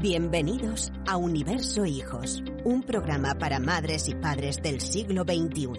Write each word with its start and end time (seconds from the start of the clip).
Bienvenidos 0.00 0.92
a 1.08 1.16
Universo 1.16 1.84
Hijos, 1.84 2.40
un 2.62 2.84
programa 2.84 3.34
para 3.34 3.58
madres 3.58 4.08
y 4.08 4.14
padres 4.14 4.62
del 4.62 4.80
siglo 4.80 5.24
XXI. 5.24 5.70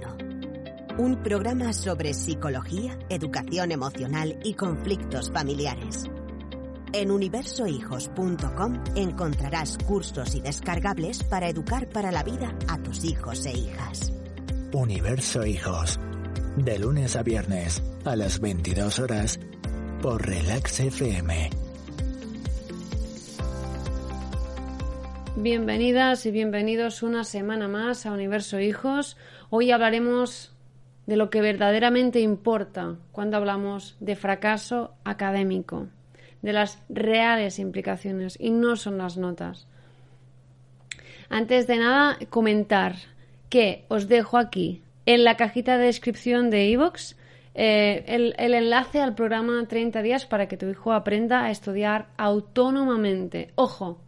Un 0.98 1.23
programa 1.23 1.72
sobre 1.72 2.14
psicología, 2.14 3.00
educación 3.08 3.72
emocional 3.72 4.38
y 4.44 4.55
conflictos 4.55 5.32
familiares. 5.32 6.04
En 6.92 7.12
universohijos.com 7.12 8.84
encontrarás 8.98 9.78
cursos 9.78 10.36
y 10.36 10.42
descargables 10.42 11.23
para 11.23 11.48
educar 11.48 11.88
para 11.88 12.12
la 12.12 12.23
vida 12.23 12.54
a 12.67 12.78
tus 12.80 13.06
hijos 13.06 13.45
e 13.45 13.58
hijas. 13.58 14.12
Universo 14.73 15.45
Hijos, 15.45 15.98
de 16.58 16.78
lunes 16.78 17.16
a 17.16 17.23
viernes 17.23 17.81
a 18.04 18.17
las 18.17 18.42
22 18.42 19.00
horas 19.00 19.40
por 20.02 20.28
Relax 20.28 20.81
FM. 20.81 21.59
Bienvenidas 25.41 26.25
y 26.25 26.31
bienvenidos 26.31 27.02
una 27.02 27.23
semana 27.23 27.69
más 27.69 28.05
a 28.05 28.11
Universo 28.11 28.59
Hijos. 28.59 29.16
Hoy 29.50 29.72
hablaremos 29.72 30.53
de 31.08 31.16
lo 31.16 31.30
que 31.30 31.39
verdaderamente 31.39 32.19
importa 32.19 32.97
cuando 33.14 33.38
hablamos 33.38 33.95
de 34.02 34.17
fracaso 34.17 34.95
académico, 35.05 35.88
de 36.41 36.52
las 36.52 36.83
reales 36.89 37.58
implicaciones 37.58 38.36
y 38.38 38.49
no 38.49 38.75
son 38.75 38.97
las 38.97 39.16
notas. 39.16 39.66
Antes 41.30 41.67
de 41.67 41.77
nada, 41.77 42.17
comentar 42.30 42.95
que 43.47 43.86
os 43.88 44.09
dejo 44.09 44.38
aquí 44.38 44.81
en 45.05 45.23
la 45.23 45.38
cajita 45.38 45.77
de 45.77 45.86
descripción 45.86 46.49
de 46.49 46.66
iVoox 46.66 47.16
eh, 47.55 48.03
el, 48.08 48.36
el 48.38 48.55
enlace 48.55 48.99
al 48.99 49.16
programa 49.16 49.66
30 49.66 50.02
días 50.02 50.25
para 50.25 50.49
que 50.49 50.58
tu 50.58 50.66
hijo 50.67 50.92
aprenda 50.92 51.45
a 51.45 51.49
estudiar 51.49 52.09
autónomamente. 52.17 53.53
Ojo, 53.55 54.02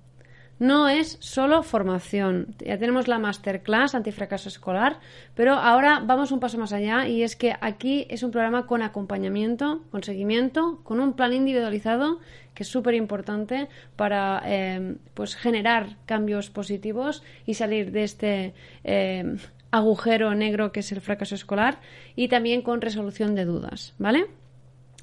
no 0.62 0.90
es 0.90 1.18
solo 1.22 1.64
formación. 1.64 2.54
Ya 2.64 2.78
tenemos 2.78 3.08
la 3.08 3.18
masterclass 3.18 3.96
antifracaso 3.96 4.48
escolar, 4.48 5.00
pero 5.34 5.54
ahora 5.54 6.04
vamos 6.06 6.32
un 6.32 6.40
paso 6.40 6.60
más 6.60 6.72
allá 6.72 7.08
y 7.08 7.24
es 7.24 7.36
que 7.36 7.56
aquí 7.62 8.06
es 8.12 8.22
un 8.22 8.30
programa 8.30 8.68
con 8.68 8.84
acompañamiento, 8.84 9.82
con 9.90 10.04
seguimiento, 10.04 10.80
con 10.84 11.00
un 11.00 11.14
plan 11.14 11.34
individualizado 11.34 12.20
que 12.54 12.62
es 12.62 12.70
súper 12.70 12.94
importante 12.94 13.70
para 13.96 14.44
eh, 14.46 14.98
pues 15.16 15.36
generar 15.36 15.98
cambios 16.06 16.52
positivos 16.52 17.24
y 17.48 17.56
salir 17.56 17.92
de 17.92 18.04
este 18.04 18.54
eh, 18.84 19.38
agujero 19.72 20.36
negro 20.36 20.72
que 20.72 20.82
es 20.82 20.92
el 20.92 21.02
fracaso 21.02 21.34
escolar 21.34 21.80
y 22.16 22.28
también 22.28 22.62
con 22.62 22.82
resolución 22.82 23.34
de 23.34 23.46
dudas, 23.46 23.96
¿vale? 23.98 24.28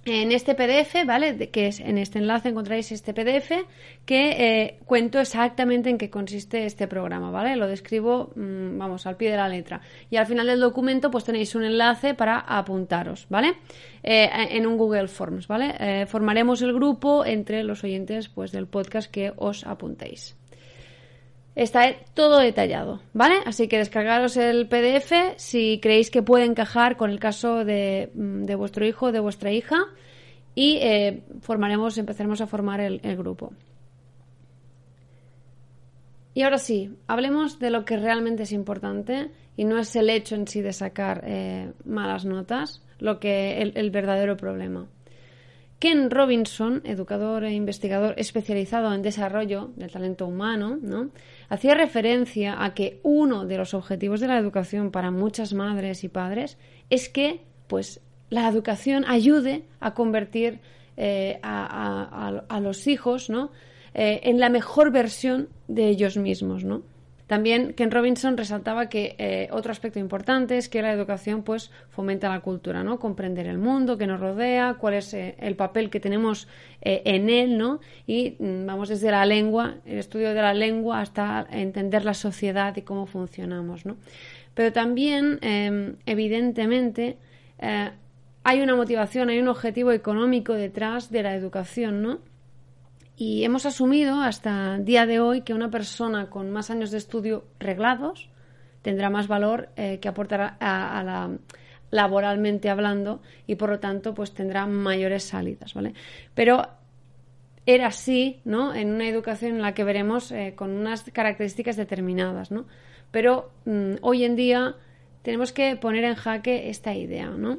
En 0.09 0.33
este 0.33 0.55
PDF, 0.55 1.07
¿vale? 1.07 1.51
que 1.51 1.69
es 1.69 1.81
en 1.81 1.99
este 1.99 2.19
enlace 2.19 2.49
encontráis 2.49 2.91
este 2.93 3.15
PDF 3.15 3.53
que 4.05 4.31
eh, 4.31 4.79
cuento 4.85 5.21
exactamente 5.21 5.91
en 5.91 5.99
qué 5.99 6.11
consiste 6.11 6.65
este 6.65 6.89
programa, 6.89 7.31
¿vale? 7.31 7.57
Lo 7.57 7.67
describo, 7.67 8.33
mm, 8.35 8.79
vamos, 8.79 9.07
al 9.07 9.17
pie 9.17 9.31
de 9.31 9.37
la 9.37 9.49
letra. 9.49 9.81
Y 10.11 10.17
al 10.17 10.27
final 10.27 10.47
del 10.47 10.61
documento, 10.61 11.11
pues 11.11 11.25
tenéis 11.25 11.55
un 11.55 11.65
enlace 11.65 12.15
para 12.15 12.39
apuntaros, 12.39 13.27
¿vale? 13.29 13.55
Eh, 14.03 14.29
en 14.51 14.67
un 14.67 14.77
Google 14.77 15.09
Forms, 15.09 15.47
¿vale? 15.47 15.75
Eh, 15.79 16.07
formaremos 16.07 16.63
el 16.63 16.73
grupo 16.73 17.25
entre 17.25 17.63
los 17.63 17.85
oyentes, 17.85 18.29
pues, 18.29 18.53
del 18.53 18.67
podcast 18.67 19.11
que 19.11 19.33
os 19.37 19.67
apuntéis. 19.67 20.39
Está 21.59 21.93
todo 22.15 22.39
detallado, 22.39 23.01
¿vale? 23.15 23.35
Así 23.45 23.67
que 23.67 23.79
descargaros 23.79 24.37
el 24.37 24.69
PDF 24.69 25.35
si 25.39 25.81
creéis 25.83 26.09
que 26.09 26.23
puede 26.23 26.45
encajar 26.45 26.97
con 26.97 27.11
el 27.11 27.19
caso 27.19 27.65
de, 27.65 28.13
mm, 28.15 28.47
vuestro 28.57 28.87
hijo 28.87 29.07
o 29.07 29.13
de 29.13 29.19
vuestra 29.19 29.51
hija 29.51 29.77
y 30.59 30.79
eh, 30.83 31.23
formaremos, 31.41 31.99
empezaremos 31.99 32.41
a 32.41 32.49
formar 32.49 32.81
el, 32.81 33.17
grupo. 33.17 33.53
Y 36.35 36.43
ahora 36.43 36.59
sí, 36.59 36.97
hablemos 37.07 37.61
de 37.61 37.71
lo 37.71 37.85
que 37.85 37.97
realmente 37.97 38.43
es 38.43 38.51
importante 38.51 39.31
y 39.57 39.65
no 39.65 39.79
es 39.79 39.95
el 39.95 40.11
hecho 40.11 40.35
en 40.35 40.49
sí 40.49 40.61
de 40.61 40.73
sacar 40.73 41.23
eh, 41.25 41.71
malas 41.85 42.25
notas, 42.25 42.83
lo 42.99 43.21
que 43.21 43.63
el 43.63 43.91
verdadero 43.93 44.37
problema. 44.37 44.89
Ken 45.79 46.11
Robinson, 46.11 46.83
educador 46.85 47.45
e 47.45 47.55
investigador 47.55 48.15
especializado 48.17 48.93
en 48.93 49.03
desarrollo 49.03 49.71
del 49.77 49.93
talento 49.93 50.27
humano, 50.27 50.77
¿no? 50.83 51.11
hacía 51.49 51.75
referencia 51.77 52.65
a 52.65 52.75
que 52.75 52.99
uno 53.05 53.47
de 53.47 53.59
los 53.59 53.75
objetivos 53.75 54.19
de 54.19 54.27
la 54.27 54.39
educación 54.39 54.91
para 54.91 55.13
muchas 55.13 55.55
madres 55.55 56.03
y 56.03 56.09
padres 56.09 56.59
es 56.91 57.09
que 57.09 57.43
pues, 57.69 58.01
la 58.31 58.49
educación 58.49 59.05
ayude 59.07 59.65
a 59.81 59.95
convertir 59.95 60.61
eh, 61.01 61.39
a, 61.43 62.61
los 62.61 62.89
hijos 62.89 63.31
¿no? 63.31 63.51
Eh, 63.95 64.21
en 64.25 64.41
la 64.41 64.49
mejor 64.49 64.91
versión 64.91 65.49
de 65.69 65.89
ellos 65.89 66.17
mismos. 66.17 66.65
¿no? 66.65 66.83
También 67.29 67.73
Ken 67.75 67.91
Robinson 67.91 68.37
resaltaba 68.37 68.89
que 68.89 69.15
eh, 69.19 69.49
otro 69.53 69.71
aspecto 69.71 70.01
importante 70.01 70.59
es 70.59 70.69
que 70.69 70.83
la 70.83 70.93
educación 70.93 71.45
pues 71.45 71.71
fomenta 71.91 72.29
la 72.29 72.41
cultura, 72.41 72.83
¿no? 72.83 72.99
Comprender 72.99 73.47
el 73.47 73.59
mundo 73.59 73.97
que 73.97 74.07
nos 74.07 74.19
rodea, 74.19 74.77
cuál 74.81 74.95
es 74.95 75.15
el 75.15 75.55
papel 75.57 75.89
que 75.91 76.01
tenemos 76.01 76.49
en 76.81 77.29
él, 77.29 77.59
¿no? 77.59 77.81
Y 78.07 78.37
mm, 78.39 78.67
vamos 78.67 78.89
desde 78.89 79.11
la 79.11 79.27
lengua, 79.27 79.77
el 79.85 79.99
estudio 79.99 80.31
de 80.31 80.43
la 80.43 80.55
lengua 80.55 81.01
hasta 81.01 81.47
entender 81.51 82.05
la 82.05 82.15
sociedad 82.15 82.75
y 82.77 82.83
cómo 82.83 83.05
funcionamos, 83.07 83.85
¿no? 83.85 83.99
Pero 84.55 84.73
también, 84.73 85.39
em, 85.43 85.97
evidentemente, 86.07 87.19
hay 88.49 88.63
una 88.63 88.75
motivación, 88.75 89.29
hay 89.29 89.41
un 89.41 89.49
objetivo 89.49 89.93
económico 89.93 90.55
detrás 90.55 91.11
de 91.11 91.23
la 91.23 91.35
educación, 91.35 92.01
¿no? 92.01 92.21
Y 93.15 93.45
hemos 93.45 93.67
asumido 93.67 94.23
hasta 94.23 94.77
el 94.77 94.87
día 94.87 95.05
de 95.05 95.21
hoy 95.21 95.43
que 95.43 95.53
una 95.53 95.71
persona 95.71 96.31
con 96.31 96.51
más 96.51 96.71
años 96.71 96.91
de 96.91 96.97
estudio 96.97 97.45
reglados 97.61 98.31
tendrá 98.81 99.11
más 99.11 99.29
valor 99.29 99.69
eh, 99.77 99.99
que 100.01 100.09
aportar 100.09 100.57
a, 100.61 101.03
la 101.05 101.31
laboralmente 101.91 102.71
hablando 102.71 103.21
y 103.47 103.57
por 103.57 103.69
lo 103.69 103.81
tanto 103.81 104.15
pues 104.15 104.33
tendrá 104.33 104.65
mayores 104.65 105.25
salidas, 105.25 105.75
¿vale? 105.75 105.93
Pero 106.35 106.67
era 107.67 107.89
así, 107.89 108.41
¿no? 108.47 108.75
En 108.75 108.95
una 108.95 109.09
educación 109.09 109.57
en 109.57 109.63
la 109.63 109.75
que 109.75 109.85
veremos 109.85 110.33
eh, 110.33 110.55
con 110.57 110.71
unas 110.71 111.03
características 111.03 111.77
determinadas, 111.77 112.51
¿no? 112.51 112.65
Pero 113.11 113.51
mm, 113.67 113.97
hoy 114.01 114.25
en 114.25 114.37
día 114.37 114.75
tenemos 115.21 115.53
que 115.53 115.77
poner 115.77 116.05
en 116.05 116.15
jaque 116.15 116.71
esta 116.71 116.95
idea, 116.95 117.29
¿no? 117.29 117.59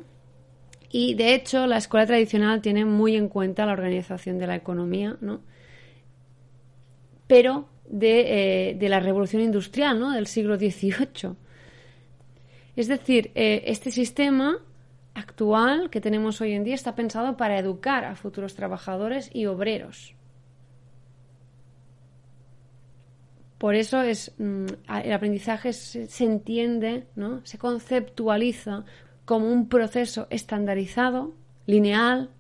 Y 0.92 1.14
de 1.14 1.36
hecho, 1.36 1.68
la 1.68 1.78
escuela 1.78 2.06
tradicional 2.06 2.62
tiene 2.62 2.86
muy 2.86 3.16
en 3.16 3.30
cuenta 3.30 3.66
la 3.66 3.74
organización 3.74 4.40
de 4.40 4.48
la 4.48 4.56
economía, 4.56 5.18
¿no? 5.22 5.42
Pero 7.28 7.70
de, 7.88 8.72
eh, 8.72 8.90
la 8.90 9.00
revolución 9.00 9.42
industrial, 9.42 10.00
¿no? 10.00 10.12
Del 10.12 10.26
siglo 10.26 10.58
XVIII. 10.58 11.36
Es 12.76 12.88
decir, 12.88 13.32
eh, 13.36 13.64
este 13.68 13.92
sistema 13.92 14.58
actual 15.14 15.90
que 15.90 16.02
tenemos 16.02 16.42
hoy 16.42 16.54
en 16.54 16.64
día 16.64 16.76
está 16.76 16.96
pensado 16.96 17.38
para 17.38 17.60
educar 17.60 18.06
a 18.06 18.16
futuros 18.16 18.56
trabajadores 18.56 19.30
y 19.34 19.46
obreros. 19.46 20.16
Por 23.60 23.76
eso 23.76 24.02
es, 24.02 24.34
mm, 24.38 24.68
el 25.04 25.12
aprendizaje 25.12 25.74
se, 25.74 26.24
entiende, 26.24 27.08
¿no? 27.16 27.46
se 27.46 27.58
conceptualiza 27.58 28.86
como 29.30 29.52
un 29.52 29.70
proceso 29.70 30.26
estandarizado, 30.32 31.36
lineal, 31.68 32.32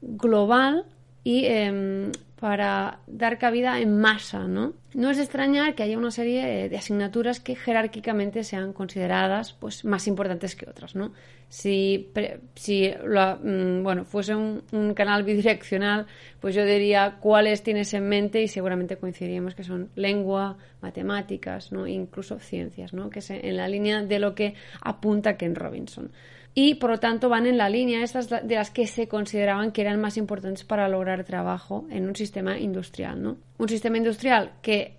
global 0.00 0.86
y 1.26 1.44
em, 1.46 2.12
para 2.38 3.00
dar 3.08 3.36
cabida 3.36 3.80
en 3.80 3.98
masa, 3.98 4.46
¿no? 4.46 4.74
No 4.94 5.10
es 5.10 5.16
de 5.16 5.24
extrañar 5.24 5.74
que 5.74 5.82
haya 5.82 5.98
una 5.98 6.12
serie 6.12 6.68
de 6.68 6.76
asignaturas 6.76 7.40
que 7.40 7.56
jerárquicamente 7.56 8.44
sean 8.44 8.72
consideradas 8.72 9.52
pues, 9.52 9.84
más 9.84 10.06
importantes 10.06 10.54
que 10.54 10.70
otras, 10.70 10.94
¿no? 10.94 11.10
Si, 11.48 12.12
si 12.54 12.88
mm, 12.88 13.82
bueno, 13.82 14.04
fuese 14.04 14.36
un, 14.36 14.94
canal 14.94 15.24
bidireccional, 15.24 16.06
pues 16.38 16.54
yo 16.54 16.64
diría 16.64 17.16
cuáles 17.18 17.64
tienes 17.64 17.92
en 17.94 18.08
mente 18.08 18.40
y 18.40 18.46
seguramente 18.46 18.96
coincidiríamos 18.96 19.56
que 19.56 19.64
son 19.64 19.90
lengua, 19.96 20.56
matemáticas, 20.80 21.72
¿no? 21.72 21.88
incluso 21.88 22.38
ciencias, 22.38 22.92
¿no? 22.92 23.10
que 23.10 23.18
es 23.18 23.30
en 23.30 23.56
la 23.56 23.66
línea 23.66 24.00
de 24.02 24.20
lo 24.20 24.36
que 24.36 24.54
apunta 24.80 25.36
Ken 25.36 25.56
Robinson. 25.56 26.12
Y 26.58 26.76
por 26.76 26.88
lo 26.88 26.98
tanto 26.98 27.28
van 27.28 27.44
en 27.44 27.58
la 27.58 27.68
línea 27.68 28.02
estas 28.02 28.30
de 28.30 28.54
las 28.54 28.70
que 28.70 28.86
se 28.86 29.08
consideraban 29.08 29.72
que 29.72 29.82
eran 29.82 30.00
más 30.00 30.16
importantes 30.16 30.64
para 30.64 30.88
lograr 30.88 31.22
trabajo 31.22 31.84
en 31.90 32.08
un 32.08 32.16
sistema 32.16 32.58
industrial, 32.58 33.22
¿no? 33.22 33.36
Un 33.58 33.68
sistema 33.68 33.98
industrial 33.98 34.52
que, 34.62 34.94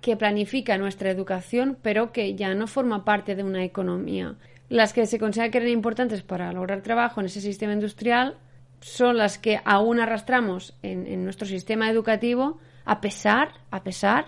que 0.00 0.16
planifica 0.16 0.78
nuestra 0.78 1.10
educación, 1.10 1.76
pero 1.82 2.12
que 2.12 2.36
ya 2.36 2.54
no 2.54 2.68
forma 2.68 3.04
parte 3.04 3.34
de 3.34 3.42
una 3.42 3.64
economía. 3.64 4.36
Las 4.68 4.92
que 4.92 5.06
se 5.06 5.18
consideran 5.18 5.50
que 5.50 5.58
eran 5.58 5.70
importantes 5.70 6.22
para 6.22 6.52
lograr 6.52 6.82
trabajo 6.82 7.18
en 7.18 7.26
ese 7.26 7.40
sistema 7.40 7.72
industrial 7.72 8.36
son 8.80 9.16
las 9.16 9.38
que 9.38 9.60
aún 9.64 9.98
arrastramos 9.98 10.76
en, 10.84 11.08
en 11.08 11.24
nuestro 11.24 11.48
sistema 11.48 11.90
educativo, 11.90 12.60
a 12.84 13.00
pesar, 13.00 13.48
a 13.72 13.82
pesar 13.82 14.26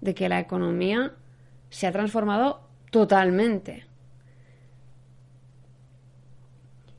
de 0.00 0.14
que 0.14 0.30
la 0.30 0.40
economía 0.40 1.12
se 1.68 1.86
ha 1.86 1.92
transformado 1.92 2.66
totalmente. 2.90 3.84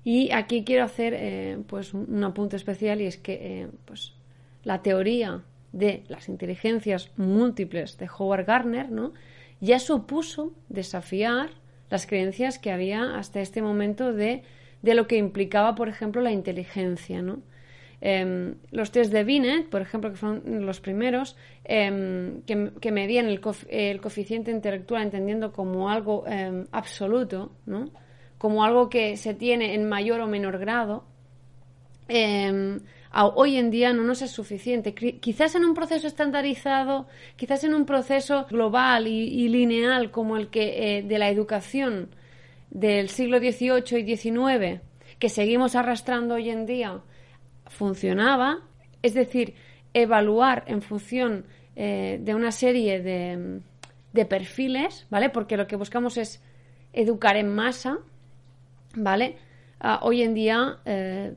Y 0.05 0.31
aquí 0.31 0.63
quiero 0.63 0.83
hacer 0.83 1.15
eh, 1.17 1.57
pues 1.67 1.95
un 1.95 2.23
apunte 2.23 2.55
especial 2.55 3.01
y 3.01 3.07
es 3.07 3.17
que 3.17 3.33
eh, 3.41 3.67
pues, 3.85 4.13
la 4.63 4.83
teoría 4.83 5.41
de 5.73 6.03
las 6.07 6.29
inteligencias 6.29 7.09
múltiples 7.17 7.97
de 7.97 8.07
Howard 8.07 8.45
Gardner 8.45 8.91
¿no? 8.91 9.13
ya 9.59 9.79
supuso 9.79 10.53
desafiar 10.69 11.49
las 11.89 12.05
creencias 12.05 12.59
que 12.59 12.71
había 12.71 13.17
hasta 13.17 13.41
este 13.41 13.63
momento 13.63 14.13
de, 14.13 14.43
de 14.83 14.93
lo 14.93 15.07
que 15.07 15.17
implicaba, 15.17 15.73
por 15.73 15.89
ejemplo, 15.89 16.21
la 16.21 16.31
inteligencia. 16.31 17.23
¿no? 17.23 17.41
Em, 17.99 18.57
los 18.69 18.91
test 18.91 19.11
de 19.11 19.23
Binet, 19.23 19.69
por 19.69 19.81
ejemplo, 19.81 20.11
que 20.11 20.17
fueron 20.17 20.67
los 20.67 20.81
primeros, 20.81 21.35
em, 21.63 22.43
que, 22.43 22.91
medían 22.91 23.25
el, 23.25 23.41
el, 23.69 24.01
coeficiente 24.01 24.51
intelectual 24.51 25.01
entendiendo 25.01 25.51
como 25.51 25.89
algo 25.89 26.25
em, 26.27 26.67
absoluto, 26.71 27.51
¿no? 27.65 27.89
Como 28.45 28.63
algo 28.63 28.91
que 28.91 29.17
se 29.17 29.33
tiene 29.33 29.73
en 29.73 29.89
mayor 29.89 30.21
o 30.21 30.27
menor 30.27 30.59
grado, 30.59 31.03
em, 32.07 32.79
hoy 33.11 33.57
en 33.57 33.71
día 33.71 33.91
no 33.91 34.03
nos 34.03 34.21
es 34.21 34.29
suficiente. 34.29 34.93
Quizás 34.93 35.55
en 35.55 35.65
un 35.65 35.73
proceso 35.73 36.05
estandarizado, 36.05 37.07
quizás 37.37 37.63
en 37.63 37.73
un 37.73 37.87
proceso 37.87 38.45
global 38.47 39.07
y, 39.07 39.49
lineal 39.49 40.11
como 40.11 40.37
el 40.37 40.49
que 40.49 40.97
eh, 40.97 41.01
de 41.01 41.17
la 41.17 41.29
educación 41.29 42.09
del 42.69 43.09
siglo 43.09 43.39
XVIII 43.39 43.99
y 44.01 44.15
XIX, 44.15 44.81
que 45.17 45.29
seguimos 45.29 45.75
arrastrando 45.75 46.35
hoy 46.35 46.51
en 46.51 46.67
día, 46.67 47.01
funcionaba, 47.65 48.59
es 49.01 49.15
decir, 49.15 49.55
evaluar 49.95 50.65
en 50.67 50.83
función 50.83 51.47
eh, 51.75 52.19
de 52.21 52.35
una 52.35 52.51
serie 52.51 53.01
de, 53.01 53.61
de 54.13 54.25
perfiles, 54.25 55.07
¿vale? 55.09 55.31
Porque 55.31 55.57
lo 55.57 55.65
que 55.65 55.77
buscamos 55.77 56.17
es 56.17 56.43
educar 56.93 57.37
en 57.37 57.49
masa, 57.49 57.97
¿vale? 58.95 59.37
Ah, 59.79 59.99
hoy 60.01 60.21
en 60.21 60.33
día, 60.33 60.79
eh, 60.85 61.33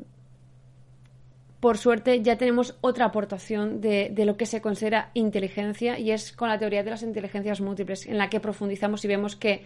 por 1.61 1.77
suerte, 1.77 2.23
ya 2.23 2.39
tenemos 2.39 2.77
otra 2.81 3.07
aportación 3.07 3.81
de, 3.81 4.13
lo 4.25 4.37
que 4.37 4.47
se 4.47 4.61
considera 4.61 5.11
inteligencia 5.15 5.99
y 5.99 6.13
es 6.13 6.33
con 6.33 6.49
la 6.49 6.59
teoría 6.59 6.85
de 6.85 6.91
las 6.91 7.03
inteligencias 7.03 7.61
múltiples, 7.61 8.07
en 8.07 8.17
la 8.17 8.31
que 8.31 8.41
profundizamos 8.41 9.05
y 9.05 9.09
vemos 9.09 9.35
que 9.35 9.65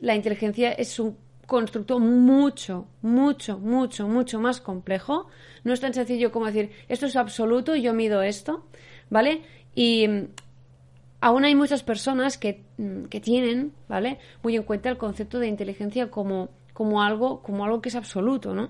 la 0.00 0.14
inteligencia 0.14 0.72
es 0.72 0.98
un 0.98 1.16
constructo 1.46 2.00
mucho, 2.00 2.88
mucho, 3.02 3.58
mucho, 3.58 4.08
mucho 4.08 4.40
más 4.40 4.60
complejo. 4.60 5.28
No 5.62 5.72
es 5.72 5.80
tan 5.80 5.94
sencillo 5.94 6.32
como 6.32 6.46
decir, 6.46 6.70
esto 6.88 7.06
es 7.06 7.16
absoluto 7.16 7.76
yo 7.76 7.92
mido 7.92 8.22
esto, 8.22 8.66
¿vale? 9.10 9.42
Y 9.74 10.08
mm, 10.08 10.28
aún 11.20 11.44
hay 11.44 11.54
muchas 11.54 11.82
personas 11.82 12.38
que, 12.38 12.64
mm, 12.78 13.04
que 13.04 13.20
tienen, 13.20 13.72
¿vale? 13.88 14.18
Muy 14.42 14.56
en 14.56 14.62
cuenta 14.62 14.88
el 14.88 14.96
concepto 14.96 15.38
de 15.38 15.48
inteligencia 15.48 16.10
como 16.10 16.48
como 16.76 17.02
algo, 17.02 17.40
como 17.40 17.64
algo 17.64 17.80
que 17.80 17.88
es 17.88 17.96
absoluto, 17.96 18.54
¿no? 18.54 18.68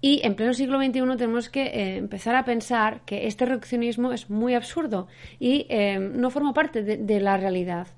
Y 0.00 0.20
en 0.24 0.36
pleno 0.36 0.54
siglo 0.54 0.78
XXI 0.78 0.92
tenemos 1.16 1.48
que 1.48 1.62
eh, 1.62 1.96
empezar 1.96 2.36
a 2.36 2.44
pensar 2.44 3.00
que 3.04 3.26
este 3.26 3.46
reduccionismo 3.46 4.12
es 4.12 4.30
muy 4.30 4.54
absurdo 4.54 5.08
y 5.40 5.66
eh, 5.68 5.98
no 5.98 6.30
forma 6.30 6.54
parte 6.54 6.84
de, 6.84 7.20
la 7.20 7.36
realidad. 7.36 7.88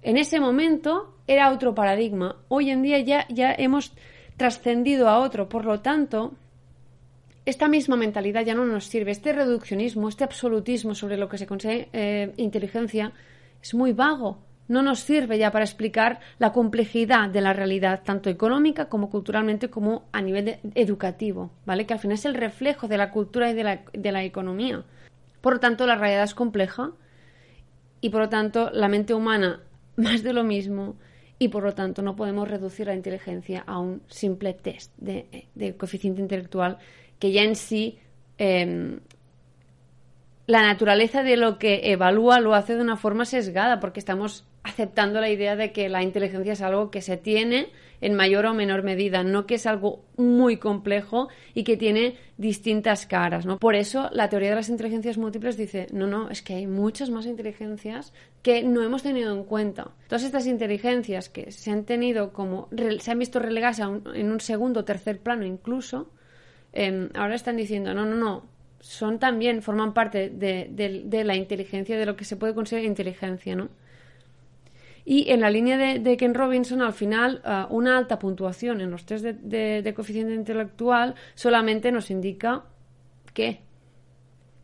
En 0.00 0.16
ese 0.16 0.40
momento 0.40 1.14
era 1.26 1.52
otro 1.52 1.74
paradigma. 1.74 2.36
Hoy 2.48 2.70
en 2.70 2.80
día 2.80 2.98
ya, 3.00 3.26
ya 3.28 3.52
hemos 3.52 3.92
trascendido 4.38 5.10
a 5.10 5.18
otro. 5.18 5.46
Por 5.46 5.66
lo 5.66 5.80
tanto, 5.80 6.32
esta 7.44 7.68
misma 7.68 7.96
mentalidad 7.96 8.46
ya 8.46 8.54
no 8.54 8.64
nos 8.64 8.86
sirve. 8.86 9.10
Este 9.10 9.34
reduccionismo, 9.34 10.08
este 10.08 10.24
absolutismo 10.24 10.94
sobre 10.94 11.18
lo 11.18 11.28
que 11.28 11.36
se 11.36 11.46
considera 11.46 11.86
eh, 11.92 12.32
inteligencia 12.38 13.12
es 13.60 13.74
muy 13.74 13.92
vago 13.92 14.38
no 14.68 14.82
nos 14.82 15.00
sirve 15.00 15.38
ya 15.38 15.50
para 15.50 15.64
explicar 15.64 16.20
la 16.38 16.52
complejidad 16.52 17.28
de 17.28 17.40
la 17.40 17.52
realidad, 17.52 18.02
tanto 18.04 18.30
económica 18.30 18.88
como 18.88 19.10
culturalmente, 19.10 19.70
como 19.70 20.04
a 20.12 20.20
nivel 20.20 20.58
educativo, 20.74 21.50
¿vale? 21.64 21.86
Que 21.86 21.94
al 21.94 22.00
final 22.00 22.14
es 22.14 22.24
el 22.24 22.34
reflejo 22.34 22.88
de 22.88 22.98
la 22.98 23.10
cultura 23.10 23.50
y 23.50 23.54
de 23.54 23.64
la, 23.64 23.82
de 23.92 24.12
la 24.12 24.24
economía. 24.24 24.84
Por 25.40 25.54
lo 25.54 25.60
tanto, 25.60 25.86
la 25.86 25.96
realidad 25.96 26.24
es 26.24 26.34
compleja 26.34 26.90
y 28.00 28.10
por 28.10 28.20
lo 28.20 28.28
tanto 28.28 28.70
la 28.72 28.88
mente 28.88 29.14
humana 29.14 29.60
más 29.96 30.22
de 30.22 30.32
lo 30.32 30.44
mismo 30.44 30.96
y 31.38 31.48
por 31.48 31.62
lo 31.62 31.74
tanto 31.74 32.02
no 32.02 32.16
podemos 32.16 32.48
reducir 32.48 32.86
la 32.86 32.94
inteligencia 32.94 33.62
a 33.66 33.78
un 33.78 34.02
simple 34.08 34.54
test 34.54 34.92
de, 34.96 35.46
coeficiente 35.76 36.20
intelectual 36.20 36.78
que 37.18 37.32
ya 37.32 37.42
en 37.42 37.56
sí 37.56 37.98
em, 38.38 39.00
la 40.46 40.62
naturaleza 40.62 41.22
de 41.22 41.36
lo 41.36 41.58
que 41.58 41.92
evalúa 41.92 42.40
lo 42.40 42.54
hace 42.54 42.74
de 42.74 42.80
una 42.80 42.96
forma 42.96 43.24
sesgada 43.24 43.80
porque 43.80 44.00
estamos 44.00 44.46
aceptando 44.66 45.20
la 45.20 45.30
idea 45.30 45.54
de 45.54 45.70
que 45.70 45.88
la 45.88 46.02
inteligencia 46.02 46.54
es 46.54 46.60
algo 46.60 46.90
que 46.90 47.00
se 47.00 47.16
tiene 47.16 47.68
en 48.00 48.14
mayor 48.14 48.46
o 48.46 48.52
menor 48.52 48.82
medida, 48.82 49.22
no 49.22 49.46
que 49.46 49.54
es 49.54 49.66
algo 49.66 50.04
muy 50.16 50.56
complejo 50.56 51.28
y 51.54 51.62
que 51.62 51.76
tiene 51.76 52.16
distintas 52.36 53.06
caras, 53.06 53.46
¿no? 53.46 53.58
Por 53.58 53.76
eso 53.76 54.10
la 54.12 54.28
teoría 54.28 54.50
de 54.50 54.56
las 54.56 54.68
inteligencias 54.68 55.18
múltiples 55.18 55.56
dice, 55.56 55.86
no, 55.92 56.08
no, 56.08 56.30
es 56.30 56.42
que 56.42 56.54
hay 56.54 56.66
muchas 56.66 57.10
más 57.10 57.26
inteligencias 57.26 58.12
que 58.42 58.64
no 58.64 58.82
hemos 58.82 59.04
tenido 59.04 59.32
en 59.32 59.44
cuenta. 59.44 59.92
Todas 60.08 60.24
estas 60.24 60.46
inteligencias 60.46 61.28
que 61.28 61.52
se 61.52 61.70
han 61.70 61.84
tenido 61.84 62.32
como, 62.32 62.68
se 62.98 63.10
han 63.10 63.18
visto 63.20 63.38
relegadas 63.38 63.78
en 63.78 64.30
un 64.30 64.40
segundo 64.40 64.80
o 64.80 64.84
tercer 64.84 65.20
plano 65.20 65.46
incluso, 65.46 66.10
em, 66.72 67.08
ahora 67.14 67.36
están 67.36 67.56
diciendo, 67.56 67.94
no, 67.94 68.04
no, 68.04 68.16
no, 68.16 68.48
son 68.80 69.20
también, 69.20 69.62
forman 69.62 69.94
parte 69.94 70.28
de, 70.28 70.68
de 71.04 71.24
la 71.24 71.36
inteligencia, 71.36 71.96
de 71.96 72.04
lo 72.04 72.16
que 72.16 72.24
se 72.24 72.36
puede 72.36 72.52
considerar 72.52 72.84
inteligencia, 72.84 73.54
¿no? 73.54 73.68
Y 75.08 75.30
en 75.30 75.40
la 75.40 75.50
línea 75.50 75.78
de, 75.78 76.16
Ken 76.16 76.34
Robinson, 76.34 76.82
al 76.82 76.92
final, 76.92 77.40
eh, 77.44 77.64
una 77.70 77.96
alta 77.96 78.18
puntuación 78.18 78.80
en 78.80 78.90
los 78.90 79.06
test 79.06 79.24
de, 79.24 79.92
coeficiente 79.94 80.34
intelectual 80.34 81.14
solamente 81.36 81.92
nos 81.92 82.10
indica 82.10 82.64
que, 83.32 83.60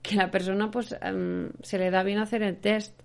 que 0.02 0.16
la 0.16 0.32
persona 0.32 0.68
pues 0.68 0.96
em, 1.00 1.50
se 1.62 1.78
le 1.78 1.92
da 1.92 2.02
bien 2.02 2.18
hacer 2.18 2.42
el 2.42 2.56
test. 2.56 3.00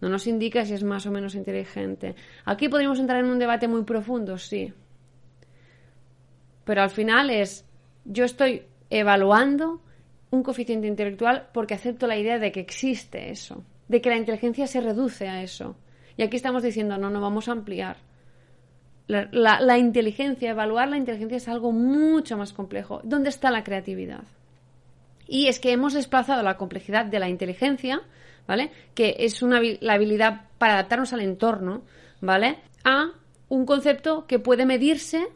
No 0.00 0.08
nos 0.08 0.26
indica 0.26 0.64
si 0.64 0.72
es 0.72 0.82
más 0.82 1.04
o 1.04 1.10
menos 1.10 1.34
inteligente. 1.34 2.14
Aquí 2.46 2.70
podríamos 2.70 2.98
entrar 2.98 3.22
en 3.22 3.30
un 3.30 3.38
debate 3.38 3.68
muy 3.68 3.84
profundo, 3.84 4.38
sí. 4.38 4.72
Pero 6.64 6.80
al 6.80 6.88
final 6.88 7.28
es, 7.28 7.66
yo 8.06 8.24
estoy 8.24 8.62
evaluando 8.88 9.82
un 10.30 10.42
coeficiente 10.42 10.86
intelectual 10.86 11.50
porque 11.52 11.74
acepto 11.74 12.06
la 12.06 12.16
idea 12.16 12.38
de 12.38 12.50
que 12.50 12.60
existe 12.60 13.30
eso, 13.30 13.66
de 13.86 14.00
que 14.00 14.08
la 14.08 14.16
inteligencia 14.16 14.66
se 14.66 14.80
reduce 14.80 15.28
a 15.28 15.42
eso. 15.42 15.76
Y 16.16 16.22
aquí 16.22 16.36
estamos 16.36 16.62
diciendo, 16.62 16.98
no, 16.98 17.10
no 17.10 17.20
vamos 17.20 17.48
a 17.48 17.52
ampliar. 17.52 17.96
La, 19.06 19.78
inteligencia, 19.78 20.50
evaluar 20.50 20.88
la 20.88 20.96
inteligencia 20.96 21.36
es 21.36 21.48
algo 21.48 21.72
mucho 21.72 22.36
más 22.36 22.52
complejo. 22.52 23.00
¿Dónde 23.02 23.28
está 23.28 23.50
la 23.50 23.64
creatividad? 23.64 24.22
Y 25.26 25.48
es 25.48 25.58
que 25.58 25.72
hemos 25.72 25.94
desplazado 25.94 26.42
la 26.42 26.56
complejidad 26.56 27.06
de 27.06 27.18
la 27.18 27.28
inteligencia, 27.28 28.02
¿vale? 28.46 28.70
Que 28.94 29.16
es 29.18 29.42
una, 29.42 29.60
la 29.80 29.94
habilidad 29.94 30.42
para 30.58 30.74
adaptarnos 30.74 31.12
al 31.12 31.22
entorno, 31.22 31.82
¿vale? 32.20 32.58
A 32.84 33.10
un 33.48 33.66
concepto 33.66 34.26
que 34.26 34.38
puede 34.38 34.64
medirse 34.64 35.26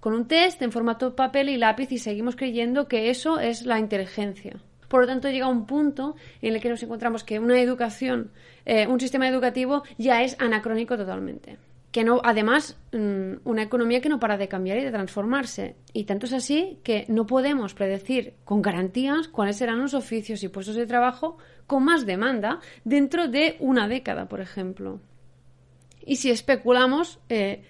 con 0.00 0.14
un 0.14 0.26
test 0.26 0.60
en 0.62 0.72
formato 0.72 1.14
papel 1.14 1.48
y 1.48 1.56
lápiz 1.56 1.92
y 1.92 1.98
seguimos 1.98 2.34
creyendo 2.34 2.88
que 2.88 3.08
eso 3.08 3.38
es 3.38 3.64
la 3.64 3.78
inteligencia. 3.78 4.56
Por 4.92 5.00
lo 5.00 5.06
tanto, 5.06 5.30
llega 5.30 5.48
un 5.48 5.64
punto 5.64 6.16
en 6.42 6.52
el 6.54 6.60
que 6.60 6.68
nos 6.68 6.82
encontramos 6.82 7.24
que 7.24 7.38
una 7.38 7.58
educación, 7.58 8.30
eh, 8.66 8.86
un 8.86 9.00
sistema 9.00 9.26
educativo 9.26 9.84
ya 9.96 10.22
es 10.22 10.36
anacrónico 10.38 10.98
totalmente. 10.98 11.56
Que 11.90 12.04
no, 12.04 12.20
además, 12.22 12.76
mm, 12.92 13.36
una 13.44 13.62
economía 13.62 14.02
que 14.02 14.10
no 14.10 14.20
para 14.20 14.36
de 14.36 14.48
cambiar 14.48 14.76
y 14.76 14.84
de 14.84 14.90
transformarse. 14.90 15.76
Y 15.94 16.04
tanto 16.04 16.26
es 16.26 16.34
así 16.34 16.78
que 16.84 17.06
no 17.08 17.26
podemos 17.26 17.72
predecir 17.72 18.34
con 18.44 18.60
garantías 18.60 19.28
cuáles 19.28 19.56
serán 19.56 19.80
los 19.80 19.94
oficios 19.94 20.42
y 20.42 20.48
puestos 20.48 20.76
de 20.76 20.86
trabajo 20.86 21.38
con 21.66 21.84
más 21.84 22.04
demanda 22.04 22.60
dentro 22.84 23.28
de 23.28 23.56
una 23.60 23.88
década, 23.88 24.28
por 24.28 24.42
ejemplo. 24.42 25.00
Y 26.04 26.16
si 26.16 26.30
especulamos, 26.30 27.18
eh, 27.30 27.62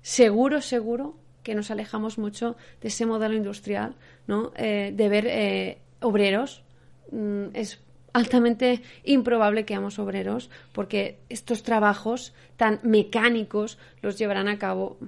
seguro, 0.00 0.62
seguro 0.62 1.18
que 1.42 1.54
nos 1.54 1.70
alejamos 1.70 2.16
mucho 2.16 2.56
de 2.80 2.88
ese 2.88 3.04
modelo 3.04 3.34
industrial, 3.34 3.94
¿no? 4.26 4.52
Eh, 4.56 4.90
de 4.94 5.08
ver 5.10 5.82
obreros. 6.02 6.62
Mm, 7.10 7.46
es 7.54 7.80
altamente 8.12 8.82
improbable 9.04 9.64
que 9.64 9.74
hagamos 9.74 9.98
obreros 9.98 10.50
porque 10.72 11.18
estos 11.28 11.62
trabajos 11.62 12.34
tan 12.56 12.80
mecánicos 12.82 13.78
los 14.02 14.18
llevarán 14.18 14.48
a 14.48 14.58
cabo 14.58 14.98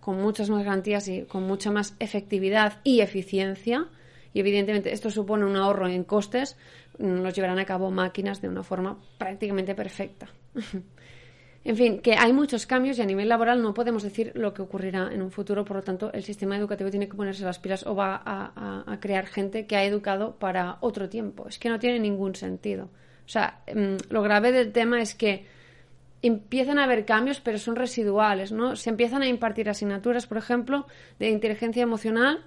con 0.00 0.20
muchas 0.20 0.50
más 0.50 0.64
garantías 0.64 1.06
y 1.08 1.22
con 1.22 1.44
mucha 1.44 1.70
más 1.70 1.94
efectividad 2.00 2.80
y 2.82 3.00
eficiencia. 3.00 3.86
Y 4.34 4.40
evidentemente 4.40 4.92
esto 4.92 5.10
supone 5.10 5.44
un 5.44 5.56
ahorro 5.56 5.86
en 5.86 6.04
costes, 6.04 6.56
nos 6.98 7.34
llevarán 7.34 7.58
a 7.58 7.64
cabo 7.64 7.90
máquinas 7.90 8.40
de 8.40 8.48
una 8.48 8.62
forma 8.62 8.98
prácticamente 9.18 9.74
perfecta. 9.74 10.28
En 11.64 11.76
fin, 11.76 12.00
que 12.00 12.14
hay 12.14 12.32
muchos 12.32 12.66
cambios 12.66 12.98
y 12.98 13.02
a 13.02 13.06
nivel 13.06 13.28
laboral 13.28 13.62
no 13.62 13.72
podemos 13.72 14.02
decir 14.02 14.32
lo 14.34 14.52
que 14.52 14.62
ocurrirá 14.62 15.10
en 15.12 15.22
un 15.22 15.30
futuro, 15.30 15.64
por 15.64 15.76
lo 15.76 15.82
tanto, 15.82 16.12
el 16.12 16.24
sistema 16.24 16.56
educativo 16.56 16.90
tiene 16.90 17.08
que 17.08 17.16
ponerse 17.16 17.44
las 17.44 17.60
pilas 17.60 17.86
o 17.86 17.94
va 17.94 18.20
a, 18.24 18.98
crear 19.00 19.26
gente 19.26 19.66
que 19.66 19.76
ha 19.76 19.84
educado 19.84 20.36
para 20.38 20.78
otro 20.80 21.08
tiempo. 21.08 21.46
Es 21.48 21.58
que 21.58 21.68
no 21.68 21.78
tiene 21.78 22.00
ningún 22.00 22.34
sentido. 22.34 22.90
O 23.24 23.28
sea, 23.28 23.62
mm, 23.72 24.10
lo 24.10 24.22
grave 24.22 24.50
del 24.50 24.72
tema 24.72 25.00
es 25.00 25.14
que 25.14 25.46
empiezan 26.20 26.78
a 26.78 26.84
haber 26.84 27.04
cambios, 27.04 27.40
pero 27.40 27.58
son 27.58 27.76
residuales, 27.76 28.50
¿no? 28.50 28.74
Se 28.74 28.90
empiezan 28.90 29.22
a 29.22 29.28
impartir 29.28 29.68
asignaturas, 29.68 30.26
por 30.26 30.38
ejemplo, 30.38 30.86
de 31.20 31.30
inteligencia 31.30 31.82
emocional, 31.82 32.44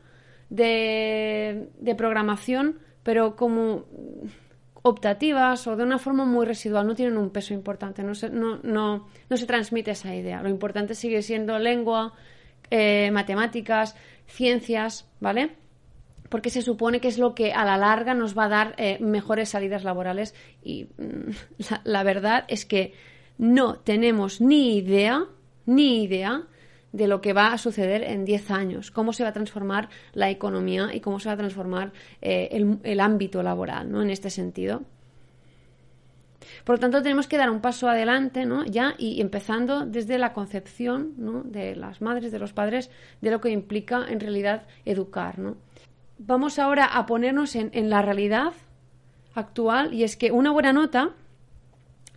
de, 0.50 1.70
de 1.80 1.96
programación, 1.96 2.80
pero 3.04 3.36
como 3.36 3.86
optativas 4.88 5.66
o 5.66 5.76
de 5.76 5.82
una 5.82 5.98
forma 5.98 6.26
muy 6.26 6.46
residual, 6.46 6.86
no 6.86 6.94
tienen 6.94 7.18
un 7.18 7.32
peso 7.32 7.56
importante, 7.56 8.04
no 8.04 8.14
se, 8.14 8.30
no, 8.30 8.60
no, 8.62 9.08
no 9.28 9.38
se 9.38 9.48
transmite 9.48 9.90
esa 9.90 10.14
idea. 10.14 10.44
Lo 10.44 10.50
importante 10.50 10.94
sigue 10.94 11.24
siendo 11.24 11.58
lengua, 11.58 12.14
eh, 12.70 13.10
matemáticas, 13.10 13.96
ciencias, 14.28 15.10
¿vale? 15.20 15.56
Porque 16.30 16.52
se 16.52 16.62
supone 16.62 17.02
que 17.02 17.08
es 17.08 17.18
lo 17.18 17.34
que 17.34 17.52
a 17.52 17.66
la 17.66 17.78
larga 17.78 18.14
nos 18.14 18.38
va 18.38 18.46
a 18.46 18.50
dar 18.50 18.76
eh, 18.78 19.00
mejores 19.02 19.50
salidas 19.50 19.84
laborales 19.84 20.36
y 20.62 20.84
mm, 20.98 21.32
la 21.84 22.04
verdad 22.04 22.46
es 22.48 22.68
que 22.68 22.94
no 23.40 23.80
tenemos 23.80 24.40
ni 24.40 24.78
idea, 24.78 25.26
ni 25.66 26.04
idea 26.04 26.44
de 26.96 27.08
lo 27.08 27.20
que 27.20 27.34
va 27.34 27.52
a 27.52 27.58
suceder 27.58 28.04
en 28.04 28.24
10 28.24 28.52
años, 28.52 28.90
cómo 28.90 29.12
se 29.12 29.24
va 29.24 29.30
a 29.30 29.34
transformar 29.34 29.90
la 30.14 30.30
economía 30.30 30.92
y 30.94 31.02
cómo 31.02 31.20
se 31.20 31.28
va 31.28 31.34
a 31.34 31.38
transformar 31.38 31.92
eh, 32.22 32.50
el, 32.84 33.00
ámbito 33.02 33.44
laboral, 33.44 33.92
¿no? 33.92 34.02
En 34.02 34.10
este 34.10 34.30
sentido. 34.30 34.84
Por 36.64 36.76
lo 36.76 36.80
tanto, 36.80 37.02
tenemos 37.02 37.28
que 37.28 37.38
dar 37.38 37.50
un 37.50 37.60
paso 37.60 37.90
adelante, 37.90 38.46
¿no? 38.46 38.64
Ya 38.64 38.96
y 38.98 39.20
empezando 39.20 39.86
desde 39.86 40.18
la 40.18 40.32
concepción, 40.32 41.14
¿no? 41.18 41.44
De 41.44 41.76
las 41.76 42.02
madres, 42.02 42.32
de 42.32 42.40
los 42.40 42.54
padres, 42.54 42.90
de 43.20 43.30
lo 43.30 43.42
que 43.42 43.50
implica 43.50 44.06
en 44.08 44.22
realidad 44.22 44.64
educar, 44.86 45.38
¿no? 45.38 45.58
Vamos 46.18 46.60
ahora 46.60 46.86
a 46.86 47.06
ponernos 47.06 47.56
en 47.56 47.90
la 47.90 48.02
realidad 48.02 48.54
actual 49.34 49.94
y 49.94 50.04
es 50.04 50.16
que 50.16 50.32
una 50.32 50.52
buena 50.52 50.72
nota 50.72 51.14